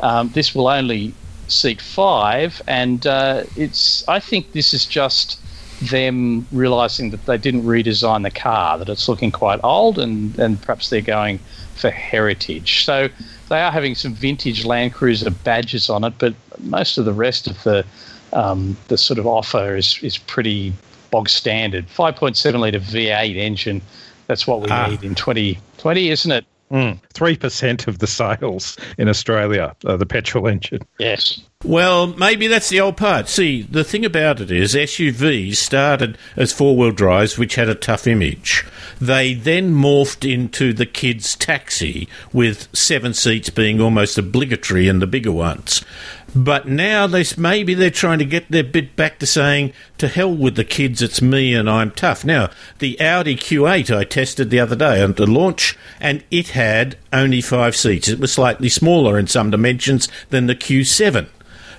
Um, 0.00 0.30
this 0.30 0.54
will 0.54 0.66
only 0.66 1.14
seat 1.46 1.80
five, 1.80 2.60
and 2.66 3.06
uh, 3.06 3.44
it's. 3.56 4.06
I 4.08 4.18
think 4.18 4.52
this 4.52 4.74
is 4.74 4.84
just 4.84 5.38
them 5.82 6.46
realizing 6.52 7.10
that 7.10 7.26
they 7.26 7.36
didn't 7.38 7.64
redesign 7.64 8.22
the 8.22 8.30
car, 8.30 8.78
that 8.78 8.88
it's 8.88 9.08
looking 9.08 9.30
quite 9.30 9.60
old, 9.64 9.98
and, 9.98 10.38
and 10.38 10.60
perhaps 10.62 10.90
they're 10.90 11.00
going 11.00 11.38
for 11.74 11.90
heritage. 11.90 12.84
So 12.84 13.08
they 13.48 13.60
are 13.60 13.70
having 13.70 13.94
some 13.94 14.14
vintage 14.14 14.64
Land 14.64 14.94
Cruiser 14.94 15.30
badges 15.30 15.90
on 15.90 16.04
it, 16.04 16.14
but 16.18 16.34
most 16.60 16.98
of 16.98 17.04
the 17.04 17.12
rest 17.12 17.46
of 17.46 17.62
the 17.64 17.84
um, 18.32 18.76
the 18.88 18.98
sort 18.98 19.18
of 19.18 19.26
offer 19.26 19.76
is 19.76 19.98
is 20.02 20.18
pretty 20.18 20.72
bog 21.10 21.28
standard. 21.28 21.86
5.7 21.88 22.58
litre 22.58 22.80
V8 22.80 23.36
engine. 23.36 23.80
That's 24.26 24.46
what 24.46 24.60
we 24.62 24.68
Ah. 24.70 24.88
need 24.88 25.04
in 25.04 25.14
2020, 25.14 26.10
isn't 26.10 26.32
it? 26.32 26.44
Mm. 26.70 26.98
Three 27.12 27.36
percent 27.36 27.86
of 27.86 27.98
the 27.98 28.06
sales 28.06 28.76
in 28.98 29.08
Australia 29.08 29.76
are 29.86 29.96
the 29.96 30.06
petrol 30.06 30.48
engine. 30.48 30.80
Yes. 30.98 31.40
Well, 31.62 32.08
maybe 32.08 32.46
that's 32.46 32.68
the 32.68 32.80
old 32.80 32.98
part. 32.98 33.28
See, 33.28 33.62
the 33.62 33.84
thing 33.84 34.04
about 34.04 34.40
it 34.40 34.50
is 34.50 34.74
SUVs 34.74 35.56
started 35.56 36.18
as 36.36 36.52
four 36.52 36.76
wheel 36.76 36.90
drives, 36.90 37.38
which 37.38 37.54
had 37.54 37.70
a 37.70 37.74
tough 37.74 38.06
image. 38.06 38.66
They 39.00 39.32
then 39.32 39.74
morphed 39.74 40.30
into 40.30 40.74
the 40.74 40.84
kids' 40.84 41.34
taxi, 41.34 42.06
with 42.32 42.68
seven 42.76 43.14
seats 43.14 43.48
being 43.48 43.80
almost 43.80 44.18
obligatory 44.18 44.88
in 44.88 44.98
the 44.98 45.06
bigger 45.06 45.32
ones. 45.32 45.82
But 46.34 46.66
now 46.66 47.06
they 47.06 47.24
maybe 47.36 47.74
they're 47.74 47.90
trying 47.90 48.18
to 48.18 48.24
get 48.24 48.50
their 48.50 48.64
bit 48.64 48.96
back 48.96 49.20
to 49.20 49.26
saying, 49.26 49.72
"To 49.98 50.08
hell 50.08 50.34
with 50.34 50.56
the 50.56 50.64
kids, 50.64 51.00
it's 51.00 51.22
me 51.22 51.54
and 51.54 51.70
I'm 51.70 51.92
tough." 51.92 52.24
Now, 52.24 52.50
the 52.80 53.00
Audi 53.00 53.36
Q8 53.36 53.96
I 53.96 54.02
tested 54.02 54.50
the 54.50 54.58
other 54.58 54.74
day 54.74 55.00
at 55.00 55.16
the 55.16 55.26
launch, 55.26 55.76
and 56.00 56.24
it 56.32 56.48
had 56.48 56.96
only 57.12 57.40
five 57.40 57.76
seats. 57.76 58.08
It 58.08 58.18
was 58.18 58.32
slightly 58.32 58.68
smaller 58.68 59.16
in 59.16 59.28
some 59.28 59.50
dimensions 59.50 60.08
than 60.30 60.46
the 60.46 60.56
Q7 60.56 61.26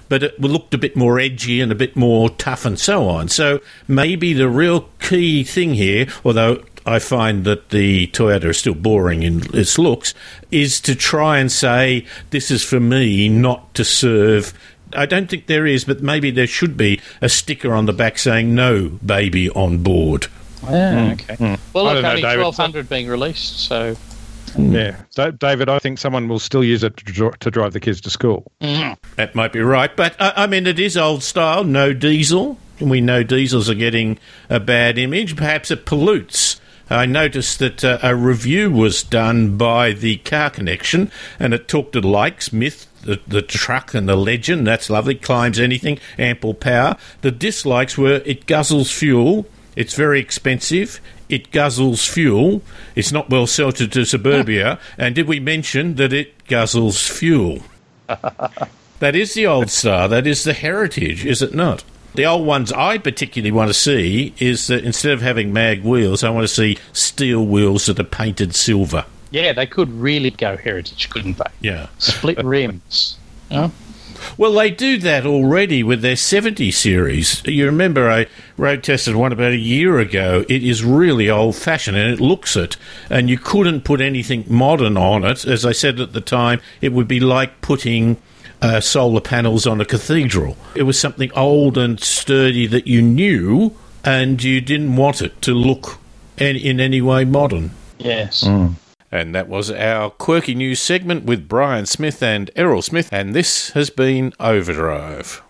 but 0.08 0.24
it 0.24 0.39
looked 0.39 0.74
a 0.74 0.78
bit 0.78 0.96
more 0.96 1.20
edgy 1.20 1.60
and 1.60 1.72
a 1.72 1.76
bit 1.76 1.96
more 1.96 2.30
tough 2.30 2.63
and 2.63 2.78
so 2.78 3.08
on. 3.08 3.28
So 3.28 3.60
maybe 3.88 4.34
the 4.34 4.48
real 4.48 4.89
key 5.00 5.44
thing 5.44 5.74
here, 5.74 6.08
although 6.24 6.62
I 6.86 7.00
find 7.00 7.45
that 7.45 7.69
the 7.69 8.08
Toyota 8.08 8.45
is 8.45 8.60
still 8.60 8.76
boring 8.76 9.24
in 9.24 9.43
its 9.56 9.78
looks, 9.80 10.13
is 10.52 10.80
to 10.82 10.95
try 10.95 11.39
and 11.39 11.52
say, 11.52 12.06
this 12.30 12.52
is 12.52 12.63
for 12.63 12.80
me, 12.80 13.28
not 13.28 13.74
to 13.76 13.84
serve. 13.84 14.54
I 14.93 15.06
don't 15.06 15.30
think 15.30 15.48
there 15.48 15.65
is, 15.65 15.84
but 15.86 16.02
maybe 16.02 16.30
there 16.30 16.48
should 16.48 16.78
be 16.78 17.02
a 17.21 17.30
sticker 17.30 17.74
on 17.74 17.86
the 17.86 17.93
back 17.93 18.17
saying, 18.19 18.54
no 18.54 18.89
baby 18.89 19.50
on 19.50 19.80
board. 19.80 20.28
Yeah, 20.63 21.13
okay. 21.13 21.36
Mm. 21.36 21.60
Well, 21.74 21.88
I 21.88 21.93
look, 21.93 22.04
don't 22.04 22.24
only 22.24 22.24
1,200 22.24 22.88
being 22.89 23.08
released, 23.08 23.60
so. 23.60 23.95
Yeah, 24.58 24.95
Da- 25.15 25.32
David, 25.32 25.67
I 25.67 25.80
think 25.80 26.00
someone 26.00 26.28
will 26.28 26.39
still 26.39 26.63
use 26.63 26.84
it 26.84 26.95
to, 26.98 27.32
to 27.32 27.52
drive 27.52 27.74
the 27.74 27.80
kids 27.80 28.00
to 28.02 28.10
school. 28.10 28.52
That 28.62 29.36
might 29.36 29.52
be 29.52 29.60
right, 29.60 29.93
but 29.95 30.19
uh, 30.19 30.34
I 30.36 30.48
mean, 30.48 30.65
it 30.65 30.80
is 30.80 30.95
old 30.95 31.24
style, 31.24 31.63
no 31.63 31.93
diesel. 31.93 32.58
We 32.80 33.02
know 33.02 33.24
diesels 33.24 33.69
are 33.69 33.76
getting 33.76 34.17
a 34.50 34.60
bad 34.60 34.98
image. 34.98 35.36
Perhaps 35.36 35.71
it 35.71 35.86
pollutes. 35.86 36.60
I 36.89 37.06
noticed 37.06 37.60
that 37.60 37.84
uh, 37.84 38.00
a 38.04 38.15
review 38.15 38.71
was 38.71 39.04
done 39.04 39.58
by 39.58 39.91
the 39.91 40.17
Car 40.17 40.50
Connection, 40.50 41.12
and 41.39 41.54
it 41.54 41.67
talked 41.67 41.93
to 41.93 42.02
likes, 42.02 42.54
myth, 42.54 42.88
the, 43.02 43.19
the 43.28 43.41
truck, 43.41 43.93
and 43.93 44.08
the 44.08 44.15
legend. 44.15 44.67
That's 44.67 44.89
lovely. 44.89 45.15
Climbs 45.15 45.60
anything, 45.60 46.00
ample 46.17 46.54
power. 46.54 46.98
The 47.21 47.32
dislikes 47.32 47.98
were 47.98 48.21
it 48.26 48.45
guzzles 48.45 48.91
fuel. 48.91 49.48
It's 49.76 49.93
very 49.93 50.19
expensive. 50.19 51.02
It 51.28 51.52
guzzles 51.52 52.08
fuel. 52.08 52.62
It's 52.95 53.12
not 53.12 53.30
well 53.30 53.48
suited 53.48 53.91
to 53.93 54.06
suburbia. 54.06 54.80
and 54.98 55.15
did 55.15 55.28
we 55.28 55.39
mention 55.39 55.95
that 55.95 56.13
it 56.13 56.45
guzzles 56.48 57.10
fuel? 57.10 57.60
That 59.00 59.15
is 59.15 59.34
the 59.34 59.45
old 59.45 59.69
star. 59.69 60.08
That 60.08 60.26
is 60.26 60.43
the 60.43 60.54
heritage, 60.54 61.26
is 61.26 61.41
it 61.41 61.54
not? 61.54 61.84
The 62.15 62.25
old 62.25 62.45
ones 62.45 62.71
I 62.71 62.97
particularly 62.97 63.51
want 63.51 63.69
to 63.69 63.73
see 63.73 64.34
is 64.39 64.67
that 64.67 64.84
instead 64.84 65.12
of 65.12 65.21
having 65.21 65.51
mag 65.54 65.84
wheels, 65.84 66.23
I 66.23 66.30
want 66.30 66.45
to 66.47 66.54
see 66.54 66.78
steel 66.93 67.45
wheels 67.45 67.86
that 67.88 67.99
are 67.99 68.04
painted 68.04 68.56
silver. 68.56 69.06
Yeah, 69.32 69.51
they 69.54 69.65
could 69.65 69.91
really 69.91 70.32
go 70.32 70.56
heritage, 70.56 71.10
couldn't 71.10 71.38
they? 71.38 71.45
Yeah. 71.60 71.88
Split 71.97 72.38
rims. 72.43 73.17
Oh, 73.51 73.71
Well, 74.38 74.54
they 74.54 74.71
do 74.71 74.97
that 74.99 75.25
already 75.25 75.84
with 75.84 76.01
their 76.01 76.15
70 76.15 76.71
series. 76.71 77.43
You 77.45 77.65
remember 77.65 78.10
I 78.10 78.28
road 78.58 78.84
tested 78.84 79.15
one 79.15 79.34
about 79.34 79.51
a 79.51 79.58
year 79.58 79.99
ago. 79.99 80.45
It 80.47 80.63
is 80.63 80.84
really 80.86 81.30
old 81.30 81.58
fashioned 81.58 81.97
and 81.97 82.13
it 82.13 82.21
looks 82.21 82.56
it, 82.56 82.78
and 83.10 83.30
you 83.30 83.38
couldn't 83.38 83.82
put 83.84 83.99
anything 83.99 84.45
modern 84.47 84.95
on 84.95 85.25
it. 85.25 85.45
As 85.45 85.65
I 85.65 85.73
said 85.73 85.99
at 85.99 86.13
the 86.13 86.21
time, 86.21 86.62
it 86.80 86.93
would 86.93 87.08
be 87.08 87.19
like 87.19 87.62
putting 87.62 88.17
uh, 88.65 88.82
solar 88.82 89.21
panels 89.21 89.67
on 89.67 89.80
a 89.80 89.86
cathedral. 89.86 90.58
It 90.75 90.84
was 90.84 90.99
something 90.99 91.32
old 91.34 91.78
and 91.78 91.99
sturdy 91.99 92.65
that 92.67 92.88
you 92.88 93.01
knew, 93.01 93.75
and 94.04 94.41
you 94.41 94.60
didn't 94.60 94.95
want 94.95 95.21
it 95.21 95.39
to 95.43 95.54
look 95.54 95.99
in, 96.38 96.56
in 96.56 96.80
any 96.80 97.01
way 97.01 97.25
modern. 97.25 97.71
yes. 97.99 98.43
And 99.12 99.34
that 99.34 99.47
was 99.47 99.71
our 99.71 100.10
quirky 100.10 100.56
news 100.56 100.82
segment 100.82 101.23
with 101.23 101.47
Brian 101.47 101.86
Smith 101.86 102.21
and 102.21 102.51
Errol 102.56 102.82
Smith, 102.82 103.08
and 103.13 103.34
this 103.34 103.69
has 103.69 103.89
been 103.89 104.34
Overdrive. 104.39 105.41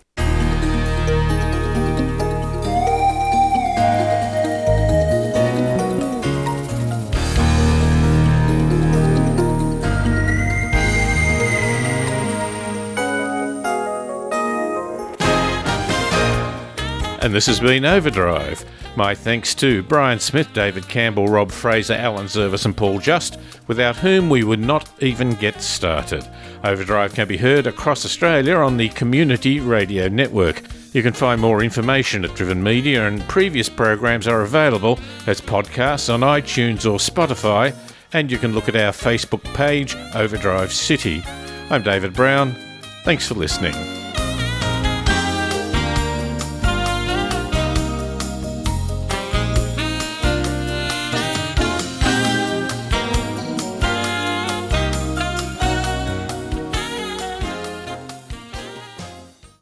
And 17.25 17.33
this 17.33 17.47
has 17.47 17.59
been 17.59 17.85
Overdrive. 17.85 18.63
My 18.95 19.15
thanks 19.15 19.55
to 19.55 19.81
Brian 19.81 20.19
Smith, 20.19 20.53
David 20.53 20.87
Campbell, 20.87 21.27
Rob 21.27 21.49
Fraser, 21.49 21.95
Alan 21.95 22.27
Zurvas, 22.27 22.65
and 22.65 22.77
Paul 22.77 22.99
Just, 22.99 23.39
without 23.65 23.95
whom 23.95 24.29
we 24.29 24.43
would 24.43 24.59
not 24.59 24.87
even 25.01 25.33
get 25.33 25.59
started. 25.59 26.23
Overdrive 26.63 27.15
can 27.15 27.27
be 27.27 27.37
heard 27.37 27.65
across 27.65 28.05
Australia 28.05 28.57
on 28.57 28.77
the 28.77 28.89
Community 28.89 29.59
Radio 29.59 30.07
Network. 30.07 30.61
You 30.93 31.01
can 31.01 31.13
find 31.13 31.41
more 31.41 31.63
information 31.63 32.23
at 32.23 32.35
Driven 32.35 32.61
Media, 32.61 33.07
and 33.07 33.27
previous 33.27 33.69
programs 33.69 34.27
are 34.27 34.43
available 34.43 34.99
as 35.25 35.41
podcasts 35.41 36.13
on 36.13 36.19
iTunes 36.19 36.85
or 36.85 36.99
Spotify, 36.99 37.75
and 38.13 38.31
you 38.31 38.37
can 38.37 38.53
look 38.53 38.69
at 38.69 38.75
our 38.75 38.91
Facebook 38.91 39.43
page, 39.55 39.95
Overdrive 40.13 40.71
City. 40.71 41.23
I'm 41.71 41.81
David 41.81 42.13
Brown. 42.13 42.55
Thanks 43.03 43.27
for 43.27 43.33
listening. 43.33 44.04